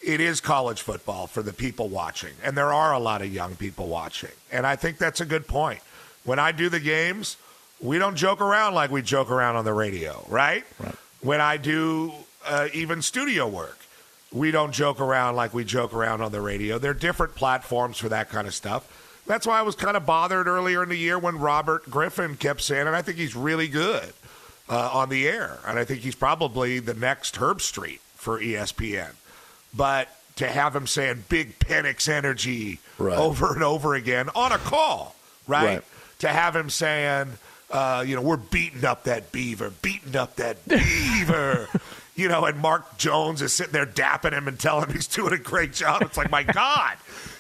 [0.02, 2.34] it is college football for the people watching.
[2.44, 4.32] And there are a lot of young people watching.
[4.52, 5.80] And I think that's a good point.
[6.24, 7.38] When I do the games,
[7.80, 10.64] we don't joke around like we joke around on the radio, right?
[11.22, 12.12] When I do
[12.46, 13.78] uh, even studio work,
[14.36, 16.78] we don't joke around like we joke around on the radio.
[16.78, 19.24] There are different platforms for that kind of stuff.
[19.26, 22.62] That's why I was kind of bothered earlier in the year when Robert Griffin kept
[22.62, 24.14] saying, and I think he's really good
[24.70, 29.12] uh, on the air, and I think he's probably the next Herbstreit for ESPN.
[29.74, 33.18] But to have him saying big Penix energy Right.
[33.18, 35.16] over and over again on a call,
[35.48, 35.66] right?
[35.76, 35.84] Right.
[36.20, 37.38] To have him saying,
[37.72, 41.68] uh, you know, we're beating up that beaver, beating up that beaver.
[42.16, 45.34] You know, and Mark Jones is sitting there dapping him and telling him he's doing
[45.34, 46.02] a great job.
[46.02, 46.96] It's like, my God,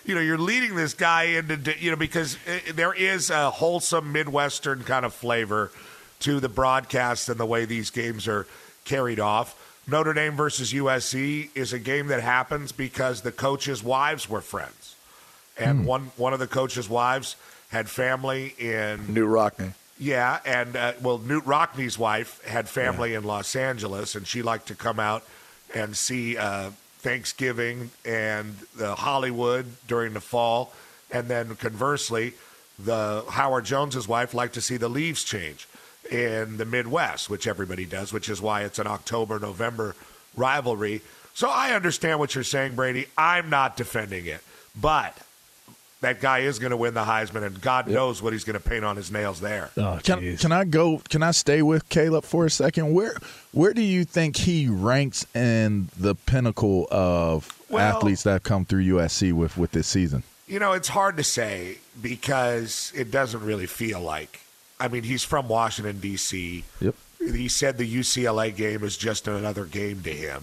[0.06, 4.12] you know, you're leading this guy into, you know, because uh, there is a wholesome
[4.12, 5.72] Midwestern kind of flavor
[6.22, 8.48] to the broadcast and the way these games are
[8.84, 9.62] carried off.
[9.88, 14.96] Notre Dame versus USC is a game that happens because the coaches' wives were friends.
[15.58, 17.36] And one, one of the coaches' wives
[17.70, 19.74] had family in Knute Rockne.
[19.98, 24.68] Yeah, and uh, well, Knute Rockne's wife had family in Los Angeles, and she liked
[24.68, 25.24] to come out
[25.74, 30.74] and see uh, Thanksgiving and the Hollywood during the fall,
[31.12, 32.34] and then conversely,
[32.78, 35.68] the Howard Jones's wife liked to see the leaves change
[36.12, 39.96] in the Midwest, which everybody does, which is why it's an October November
[40.36, 41.02] rivalry.
[41.34, 43.08] So I understand what you're saying, Brady.
[43.18, 44.42] I'm not defending it,
[44.80, 45.18] but
[46.06, 48.70] that guy is going to win the Heisman, and God knows what he's going to
[48.70, 49.72] paint on his nails there.
[49.76, 51.02] Oh, Can, can I go?
[51.10, 52.94] Can I stay with Caleb for a second?
[52.94, 53.16] Where
[53.52, 58.66] where do you think he ranks in the pinnacle of Well- athletes that have come
[58.66, 60.22] through USC with with this season?
[60.48, 64.42] You know, it's hard to say because it doesn't really feel like.
[64.80, 66.64] I mean, he's from Washington, D.C.
[66.82, 66.96] Yep.
[67.20, 70.42] He said the UCLA game is just another game to him.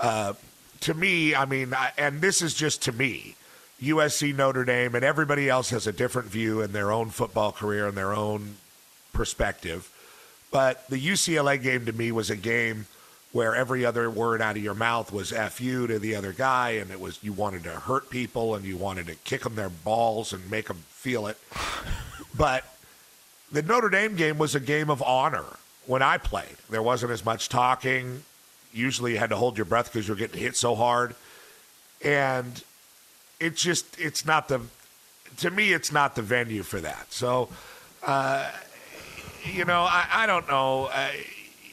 [0.00, 0.32] Uh,
[0.80, 3.34] to me, I mean, I, and this is just to me,
[3.82, 7.88] USC, Notre Dame, and everybody else has a different view in their own football career
[7.88, 8.56] and their own
[9.12, 9.90] perspective.
[10.50, 12.86] But the UCLA game to me was a game
[13.32, 16.70] where every other word out of your mouth was "f you" to the other guy,
[16.70, 19.68] and it was you wanted to hurt people and you wanted to kick them their
[19.68, 21.36] balls and make them feel it.
[22.34, 22.64] But
[23.52, 25.44] the Notre Dame game was a game of honor
[25.86, 26.56] when I played.
[26.70, 28.22] There wasn't as much talking.
[28.72, 31.14] Usually, you had to hold your breath because you're getting hit so hard,
[32.02, 32.62] and
[33.40, 34.60] it's just it's not the
[35.38, 37.12] to me, it's not the venue for that.
[37.12, 37.48] So,
[38.02, 38.50] uh,
[39.44, 40.90] you know, I, I don't know.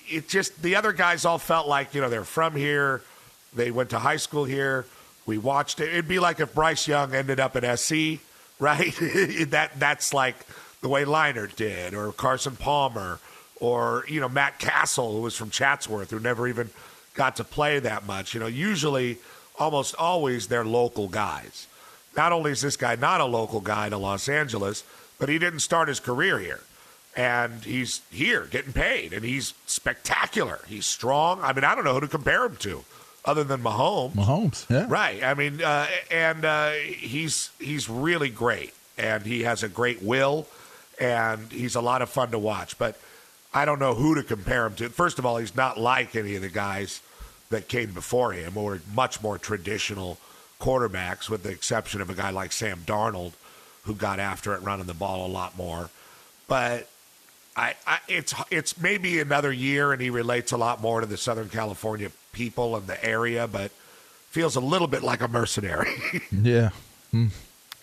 [0.09, 3.01] It just the other guys all felt like you know they're from here,
[3.55, 4.85] they went to high school here.
[5.25, 5.89] We watched it.
[5.89, 8.19] It'd be like if Bryce Young ended up at SC,
[8.59, 8.93] right?
[9.49, 10.35] that that's like
[10.81, 13.19] the way Leinart did, or Carson Palmer,
[13.59, 16.69] or you know Matt Cassel, who was from Chatsworth, who never even
[17.13, 18.33] got to play that much.
[18.33, 19.17] You know, usually,
[19.59, 21.67] almost always, they're local guys.
[22.15, 24.83] Not only is this guy not a local guy to Los Angeles,
[25.19, 26.61] but he didn't start his career here.
[27.15, 30.61] And he's here getting paid, and he's spectacular.
[30.67, 31.41] He's strong.
[31.41, 32.83] I mean, I don't know who to compare him to
[33.23, 34.13] other than Mahomes.
[34.13, 34.85] Mahomes, yeah.
[34.89, 35.23] Right.
[35.23, 40.47] I mean, uh, and uh, he's he's really great, and he has a great will,
[40.99, 42.77] and he's a lot of fun to watch.
[42.77, 42.99] But
[43.53, 44.89] I don't know who to compare him to.
[44.89, 47.01] First of all, he's not like any of the guys
[47.53, 50.17] that came before him, were much more traditional
[50.59, 53.33] quarterbacks, with the exception of a guy like Sam Darnold,
[53.83, 55.89] who got after it running the ball a lot more.
[56.47, 56.89] But
[57.55, 61.17] I, I, it's it's maybe another year, and he relates a lot more to the
[61.17, 63.71] Southern California people and the area, but
[64.29, 65.95] feels a little bit like a mercenary.
[66.31, 66.69] Yeah.
[67.11, 67.27] Hmm.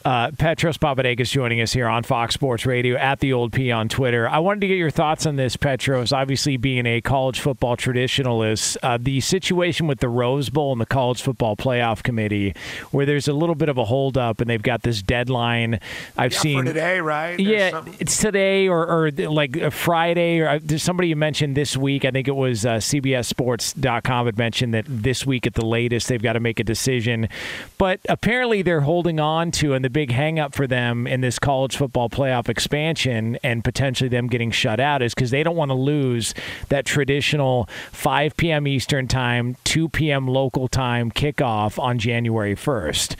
[0.03, 3.87] Uh, Petros Papadakis joining us here on Fox Sports Radio at the Old P on
[3.87, 4.27] Twitter.
[4.27, 6.11] I wanted to get your thoughts on this, Petros.
[6.11, 10.87] Obviously, being a college football traditionalist, uh, the situation with the Rose Bowl and the
[10.87, 12.55] College Football Playoff Committee,
[12.93, 15.79] where there's a little bit of a holdup, and they've got this deadline.
[16.17, 17.37] I've Yeah, seen for today, right?
[17.37, 20.41] There's Yeah, something- it's today or, or like a Friday.
[20.41, 22.07] Or uh, there's somebody you mentioned this week.
[22.07, 26.23] I think it was uh, CBSSports.com had mentioned that this week at the latest they've
[26.23, 27.29] got to make a decision.
[27.77, 31.77] But apparently they're holding on to, and the big hangup for them in this college
[31.77, 35.75] football playoff expansion and potentially them getting shut out is because they don't want to
[35.75, 36.35] lose
[36.69, 38.67] that traditional 5 p.m.
[38.67, 40.27] Eastern time, 2 p.m.
[40.27, 43.17] local time kickoff on January 1st.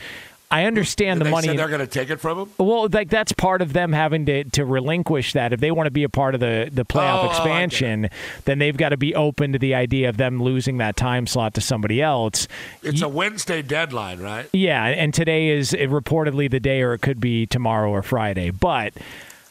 [0.51, 1.47] I understand the money.
[1.55, 2.49] they're going to take it from them.
[2.57, 5.53] Well, like that's part of them having to, to relinquish that.
[5.53, 8.09] If they want to be a part of the, the playoff Oh, oh, expansion,
[8.45, 11.53] then they've got to be open to the idea of them losing that time slot
[11.53, 12.47] to somebody else.
[12.83, 14.49] It's a Wednesday deadline, right?
[14.51, 18.49] Yeah, and today is reportedly the day, or it could be tomorrow or Friday.
[18.51, 18.93] But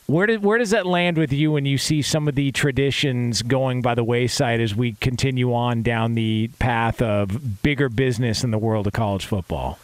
[0.06, 3.42] where did where does that land with you when you see some of the traditions
[3.42, 8.50] going by the wayside as we continue on down the path of bigger business in
[8.50, 9.78] the world of college football?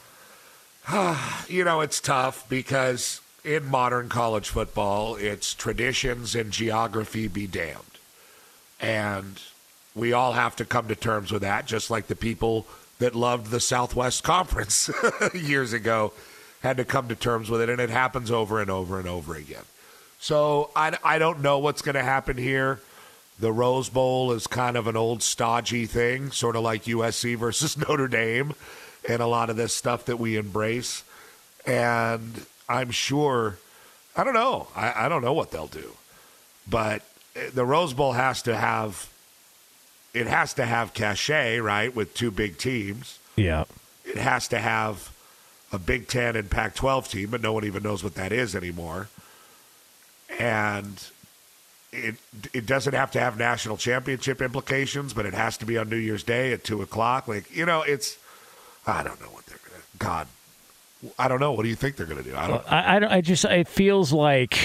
[1.49, 7.83] you know, it's tough because in modern college football, it's traditions and geography be damned.
[8.81, 9.41] And
[9.95, 12.67] we all have to come to terms with that, just like the people
[12.99, 14.91] that loved the Southwest Conference
[15.35, 16.13] years ago
[16.63, 17.69] had to come to terms with it.
[17.69, 19.65] And it happens over and over and over again.
[20.19, 22.81] So I, I don't know what's going to happen here.
[23.39, 27.77] The Rose Bowl is kind of an old stodgy thing, sort of like USC versus
[27.89, 28.55] Notre Dame
[29.09, 31.05] and a lot of this stuff that we embrace.
[31.67, 33.59] And I'm sure,
[34.17, 34.69] I don't know.
[34.75, 35.93] I, I don't know what they'll do.
[36.69, 37.03] But
[37.53, 39.09] the Rose Bowl has to have,
[40.15, 43.19] it has to have cachet, right, with two big teams.
[43.37, 43.65] Yeah.
[44.05, 45.13] It has to have
[45.73, 48.55] a Big Ten and Pac 12 team, but no one even knows what that is
[48.55, 49.09] anymore.
[50.39, 51.05] And
[51.93, 52.17] it
[52.53, 55.97] it doesn't have to have national championship implications, but it has to be on New
[55.97, 57.27] Year's Day at two o'clock.
[57.29, 58.19] Like you know, it's
[58.87, 59.83] I don't know what they're gonna.
[59.99, 60.27] God,
[61.19, 61.53] I don't know.
[61.53, 62.37] What do you think they're gonna do?
[62.37, 62.73] I don't.
[62.73, 64.59] I, I, don't- I just it feels like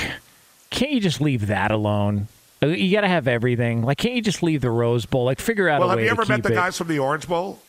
[0.69, 2.27] can't you just leave that alone?
[2.63, 3.81] Uh, You got to have everything.
[3.83, 5.25] Like, can't you just leave the Rose Bowl?
[5.25, 6.55] Like, figure out well, a have way you to ever met the it.
[6.55, 7.59] guys from the Orange Bowl?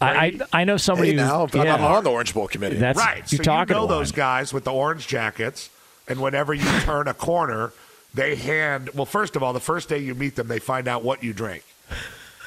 [0.00, 0.10] I,
[0.52, 1.10] I I know somebody.
[1.10, 1.74] Hey, now I'm, yeah.
[1.74, 2.76] I'm on the Orange Bowl committee.
[2.76, 3.30] That's right.
[3.32, 4.16] you so talking you know to those one.
[4.16, 5.70] guys with the orange jackets,
[6.06, 7.72] and whenever you turn a corner,
[8.14, 8.90] they hand.
[8.94, 11.32] Well, first of all, the first day you meet them, they find out what you
[11.32, 11.64] drink,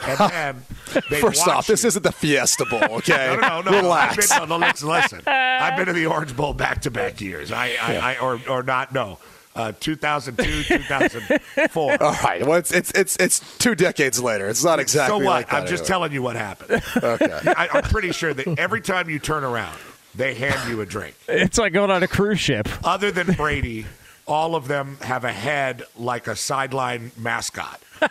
[0.07, 0.63] and then
[1.09, 3.37] they First watch off, this isn't the Fiesta Bowl, okay?
[3.39, 3.77] No, no, no.
[3.81, 4.31] Relax.
[4.31, 5.21] I've been, no, no, listen, listen.
[5.27, 7.51] I've been to the Orange Bowl back to back years.
[7.51, 8.93] I, I, I or or not.
[8.93, 9.19] No,
[9.55, 12.03] uh, 2002, 2004.
[12.03, 12.45] All right.
[12.45, 14.49] Well, it's, it's it's it's two decades later.
[14.49, 15.19] It's not exactly.
[15.19, 15.33] So what?
[15.33, 15.87] like that I'm just anyway.
[15.87, 16.83] telling you what happened.
[16.97, 17.53] Okay.
[17.55, 19.77] I, I'm pretty sure that every time you turn around,
[20.15, 21.15] they hand you a drink.
[21.27, 22.67] It's like going on a cruise ship.
[22.83, 23.85] Other than Brady,
[24.31, 27.79] all of them have a head like a sideline mascot.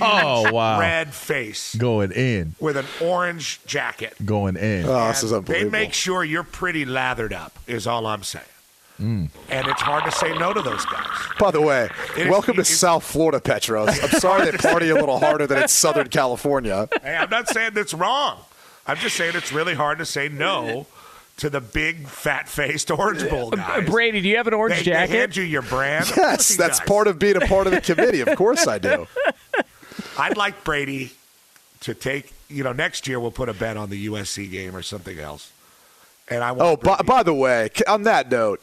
[0.00, 0.78] Oh wow.
[0.78, 2.54] Red face Going in.
[2.60, 4.14] with an orange jacket.
[4.24, 4.84] Going in.
[4.86, 5.70] Oh, this is unbelievable.
[5.70, 8.44] They make sure you're pretty lathered up, is all I'm saying.
[9.00, 9.30] Mm.
[9.48, 11.06] And it's hard to say no to those guys.
[11.38, 13.88] By the way, It is- welcome to it's- South Florida, Petros.
[14.02, 16.88] I'm sorry they party a little harder than it's Southern California.
[17.02, 18.38] Hey, I'm not saying that's wrong.
[18.86, 20.86] I'm just saying it's really hard to say no
[21.42, 23.88] to the big fat faced Orange Bowl Uh, guys.
[23.88, 25.36] Brady, do you have an orange they, they hand jacket?
[25.38, 26.06] you your brand.
[26.16, 26.88] Yes, that's does.
[26.88, 28.20] part of being a part of the committee.
[28.20, 29.08] Of course I do.
[30.18, 31.12] I'd like Brady
[31.80, 32.32] to take.
[32.48, 35.50] You know, next year we'll put a bet on the USC game or something else.
[36.28, 38.60] And I want Oh, by, Brady- by the way, on that note,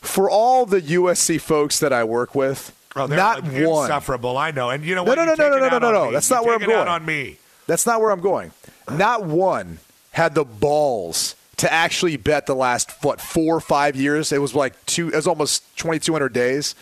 [0.00, 3.54] For all the USC folks that I work with, Oh, they're not one.
[3.84, 4.38] insufferable.
[4.38, 4.70] I know.
[4.70, 5.16] And you know No, what?
[5.16, 6.12] no, You no, no, no, no, no, no.
[6.12, 6.88] That's You not where I'm going.
[6.88, 7.36] on me.
[7.66, 8.52] That's not where I'm going.
[8.90, 9.78] Not one
[10.12, 14.32] had the balls to actually bet the last what four or five years.
[14.32, 15.08] It was like two.
[15.08, 16.74] It was almost 2,200 days.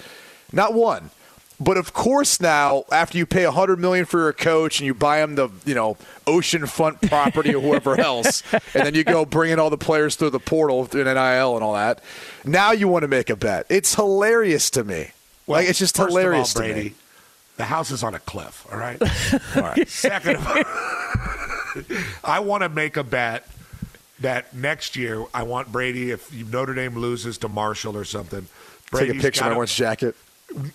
[0.52, 1.10] Not one.
[1.60, 5.22] But of course, now after you pay 100 million for your coach and you buy
[5.22, 5.96] him the you know
[6.26, 10.30] oceanfront property or whoever else, and then you go bring in all the players through
[10.30, 12.02] the portal through an NIL and all that.
[12.44, 13.66] Now you want to make a bet.
[13.68, 15.10] It's hilarious to me.
[15.46, 16.94] like it's just First of all, hilarious to Brady, me.
[17.58, 18.66] The house is on a cliff.
[18.72, 19.00] All right.
[19.56, 19.88] all right.
[19.88, 23.46] Second of all, I want to make a bet
[24.22, 28.46] that next year I want Brady if Notre Dame loses to Marshall or something.
[28.94, 30.14] Take a picture of my orange jacket.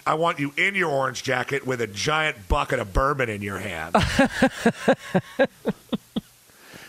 [0.07, 3.59] I want you in your orange jacket with a giant bucket of bourbon in your
[3.59, 3.95] hand.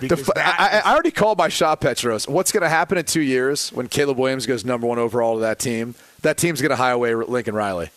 [0.00, 2.28] The Because f- I, I already called my shot, Petros.
[2.28, 5.40] What's going to happen in two years when Caleb Williams goes number one overall to
[5.40, 5.96] that team?
[6.22, 7.90] That team's going to hire away Lincoln Riley,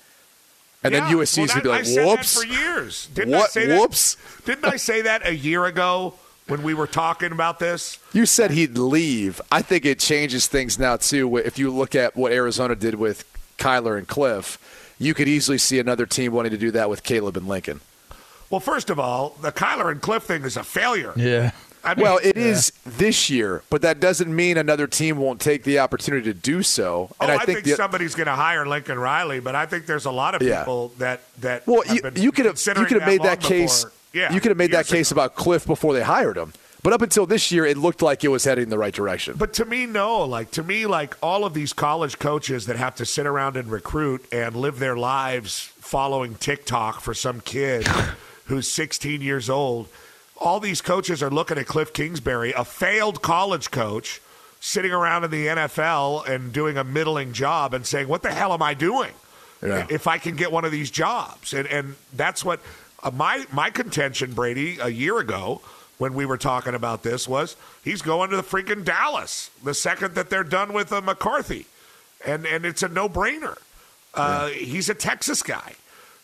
[0.84, 2.54] and Yeah, then USC's well, going to be that- I like, said "Whoops!" That for
[2.54, 3.06] years.
[3.14, 3.80] Didn't I say that?
[3.80, 4.18] Whoops.
[4.46, 6.16] Didn't I say that a year ago
[6.48, 7.98] when we were talking about this?
[8.14, 9.42] You said he'd leave.
[9.52, 11.38] I think it changes things now too.
[11.38, 13.24] If you look at what Arizona did with
[13.58, 14.58] Kyler and Cliff,
[15.00, 17.82] you could easily see another team wanting to do that with Caleb and Lincoln.
[18.50, 21.14] Well, first of all, the Kyler and Cliff thing is a failure.
[21.16, 21.52] Yeah.
[21.84, 25.64] I mean, well, it is this year, but that doesn't mean another team won't take
[25.64, 27.10] the opportunity to do so.
[27.10, 29.88] Oh, And I, I, think, the, somebody's going to hire Lincoln Riley, but I think
[29.88, 30.60] there's a lot of Yeah.
[30.60, 31.66] people that that.
[31.66, 33.86] Well, have you, been you could have considering you could have made long that case.
[33.86, 33.98] before.
[34.14, 35.22] Yeah, you could have made that case ago.
[35.22, 36.54] about Cliff before they hired him.
[36.84, 39.36] But up until this year, it looked like it was heading in the right direction.
[39.38, 40.24] But to me, no.
[40.24, 43.70] Like to me, like all of these college coaches that have to sit around and
[43.70, 47.86] recruit and live their lives following TikTok for some kid
[48.46, 49.90] who's 16 years old.
[50.38, 54.20] All these coaches are looking at Cliff Kingsbury, a failed college coach,
[54.60, 58.54] sitting around in the NFL and doing a middling job and saying, "What the hell
[58.54, 59.12] am I doing?"
[59.62, 59.86] Yeah.
[59.92, 61.54] if I can get one of these jobs.
[61.54, 62.60] And and that's what
[63.04, 65.62] uh, my my contention, Brady, a year ago
[65.98, 70.16] when we were talking about this was he's going to the freaking Dallas the second
[70.16, 71.66] that they're done with uh, McCarthy,
[72.26, 73.58] and and it's a no brainer.
[74.14, 75.76] Uh, He's a Texas guy,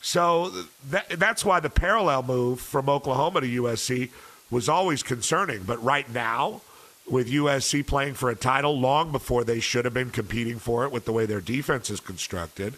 [0.02, 0.50] so
[0.90, 4.10] that, that's why the parallel move from Oklahoma to USC
[4.52, 5.64] was always concerning.
[5.64, 6.62] But right now.
[7.10, 10.92] With USC playing for a title long before they should have been competing for it
[10.92, 12.74] with the way their defense is constructed,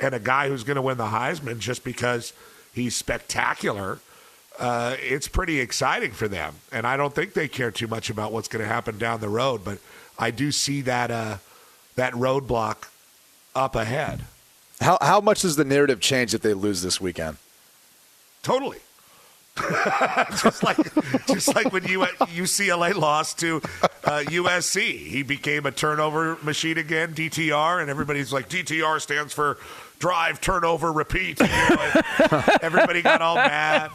[0.00, 2.32] and a guy who's going to win the Heisman just because
[2.74, 4.00] he's spectacular,
[4.58, 6.54] uh, it's pretty exciting for them.
[6.72, 9.28] And I don't think they care too much about what's going to happen down the
[9.28, 9.78] road, but
[10.18, 11.38] I do see that uh,
[11.96, 12.88] that roadblock
[13.54, 14.20] up ahead.
[14.80, 17.36] How how much does the narrative change if they lose this weekend?
[18.42, 18.78] Totally.
[20.42, 20.76] just like
[21.26, 23.58] just like when UCLA lost to
[24.02, 29.58] uh, USC, he became a turnover machine again, DTR, and everybody's like DTR stands for
[30.00, 31.38] drive, turnover, repeat.
[31.38, 32.02] You know,
[32.62, 33.92] everybody got all mad.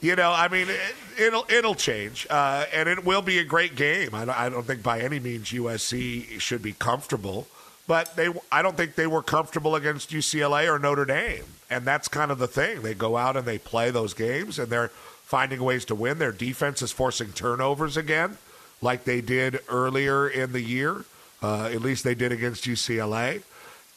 [0.00, 0.80] You know, I mean, it,
[1.18, 4.14] it'll it'll change, uh, and it will be a great game.
[4.14, 7.46] I don't, I don't think by any means USC should be comfortable,
[7.86, 11.44] but they I don't think they were comfortable against UCLA or Notre Dame,
[11.74, 12.82] and that's kind of the thing.
[12.82, 16.18] They go out and they play those games, and they're finding ways to win.
[16.18, 18.38] Their defense is forcing turnovers again,
[18.80, 21.04] like they did earlier in the year.
[21.42, 23.42] Uh, at least they did against UCLA.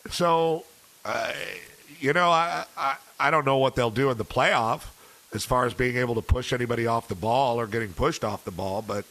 [0.09, 0.65] So,
[1.05, 1.33] uh,
[1.99, 4.87] you know, I, I I don't know what they'll do in the playoff
[5.33, 8.43] as far as being able to push anybody off the ball or getting pushed off
[8.43, 9.05] the ball, but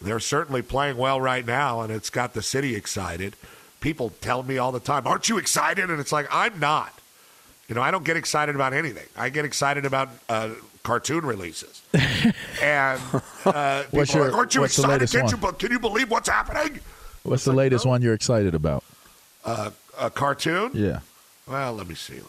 [0.00, 3.36] they're certainly playing well right now, and it's got the city excited.
[3.80, 6.92] People tell me all the time, "Aren't you excited?" And it's like I'm not.
[7.68, 9.06] You know, I don't get excited about anything.
[9.16, 10.50] I get excited about uh,
[10.84, 11.82] cartoon releases.
[12.62, 13.00] and
[13.44, 15.10] uh, people What's are like, aren't you excited?
[15.10, 16.80] Can't you, can you believe what's happening?"
[17.24, 18.84] What's the latest one you're excited about?
[19.44, 20.70] Uh, a cartoon?
[20.74, 21.00] Yeah.
[21.48, 22.20] Well, let me see.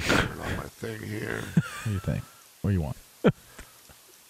[0.00, 1.42] Turn on my thing here.
[1.54, 2.22] What do you think?
[2.62, 2.96] What do you want?
[3.24, 3.32] Is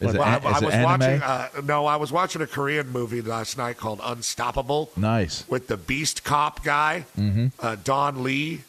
[0.00, 0.84] Well, it, I, I was anime?
[0.84, 1.22] watching.
[1.22, 5.44] Uh, no, I was watching a Korean movie last night called Unstoppable nice.
[5.48, 7.46] with the Beast Cop guy, Mm-hmm.
[7.64, 8.62] uh, Don Lee.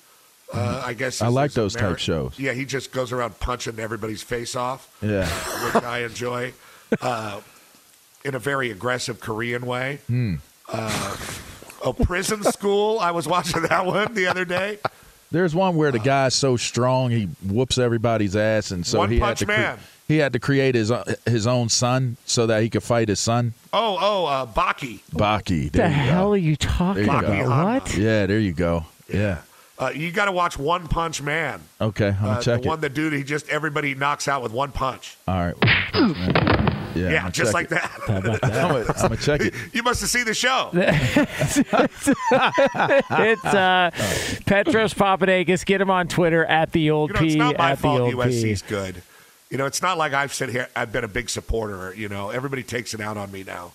[0.56, 2.40] Uh, I guess I like this those type shows.
[2.40, 5.28] Yeah, he just goes around punching everybody's face off, Yeah.
[5.66, 6.54] which I enjoy,
[7.02, 7.42] uh,
[8.24, 10.00] in a very aggressive Korean way.
[10.08, 10.36] Hmm.
[10.72, 11.16] Uh,
[11.84, 13.00] oh, Prison School.
[13.00, 14.80] I was watching that one the other day.
[15.32, 19.20] There's one where the guy's so strong he whoops everybody's ass, and so One he
[19.20, 20.92] had Punch to cre- he had to create his
[21.26, 25.02] his own son so that he could fight his son, Oh, oh, uh, Baki.
[25.12, 25.72] Baki.
[25.72, 26.34] the hell go.
[26.34, 27.26] are you talking you about?
[27.26, 27.50] go.
[27.50, 27.98] What?
[27.98, 28.86] Yeah, there you go.
[29.12, 29.40] Yeah.
[29.78, 31.62] Uh, you got to watch One Punch Man.
[31.82, 32.70] Okay, I'm gonna Uh, check the it.
[32.70, 35.18] one that dude he just everybody knocks out with one punch.
[35.28, 35.56] All right.
[36.96, 37.70] Yeah, Yeah, just like it.
[37.72, 37.92] that.
[38.08, 39.54] I'm gonna, I'm gonna check it.
[39.74, 40.70] You must have seen the show.
[42.34, 43.92] it's uh,
[44.46, 45.66] Petros Papadakis.
[45.66, 47.28] Get him on Twitter at the old You know, P.
[47.28, 48.70] it's not my at the fault old USC's P.
[48.70, 49.02] good.
[49.50, 50.68] You know, it's not like I've sit here.
[50.76, 51.94] I've been a big supporter.
[51.96, 53.74] You know, everybody takes it out on me now.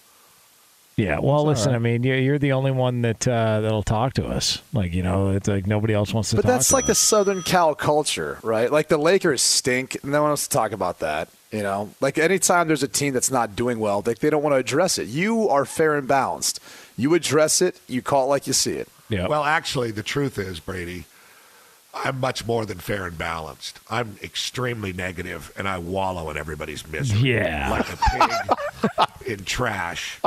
[1.01, 1.73] Yeah, well, listen.
[1.73, 1.77] right.
[1.77, 4.63] I mean, you're, you're the only one that uh, that'll talk to us.
[4.73, 6.37] Like, you know, it's like nobody else wants to.
[6.37, 6.43] Talk.
[6.45, 6.89] But talk that's to like us.
[6.89, 8.71] the Southern Cal culture, right?
[8.71, 10.03] Like the Lakers stink.
[10.05, 11.29] No one wants to talk about that.
[11.51, 14.55] You know, like anytime there's a team that's not doing well, they, they don't want
[14.55, 15.09] to address it.
[15.09, 16.61] You are fair and balanced.
[16.97, 17.81] You address it.
[17.89, 18.89] You call it like you see it.
[19.09, 19.27] Yeah.
[19.27, 21.07] Well, actually, the truth is, Brady,
[21.93, 23.81] I'm much more than fair and balanced.
[23.91, 27.33] I'm extremely negative, and I wallow in everybody's misery.
[27.35, 27.71] Yeah.
[27.71, 27.97] Like a
[29.27, 30.21] pig in trash.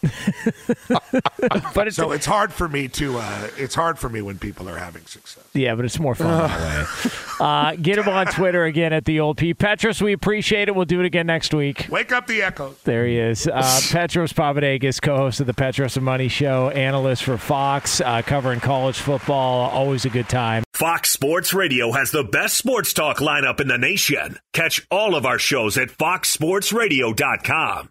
[1.74, 3.18] but it's, so it's hard for me to.
[3.18, 5.44] Uh, it's hard for me when people are having success.
[5.52, 7.10] Yeah, but it's more fun that way.
[7.38, 9.54] Uh, get him on Twitter again at the old P.
[9.54, 10.74] Petros, we appreciate it.
[10.74, 11.86] We'll do it again next week.
[11.90, 12.76] Wake up the echoes.
[12.84, 13.46] There he is.
[13.46, 18.60] Uh, Petros Papadakis, co-host of the Petros and Money Show, analyst for Fox, uh, covering
[18.60, 19.70] college football.
[19.70, 20.64] Always a good time.
[20.72, 24.38] Fox Sports Radio has the best sports talk lineup in the nation.
[24.52, 27.90] Catch all of our shows at foxsportsradio.com.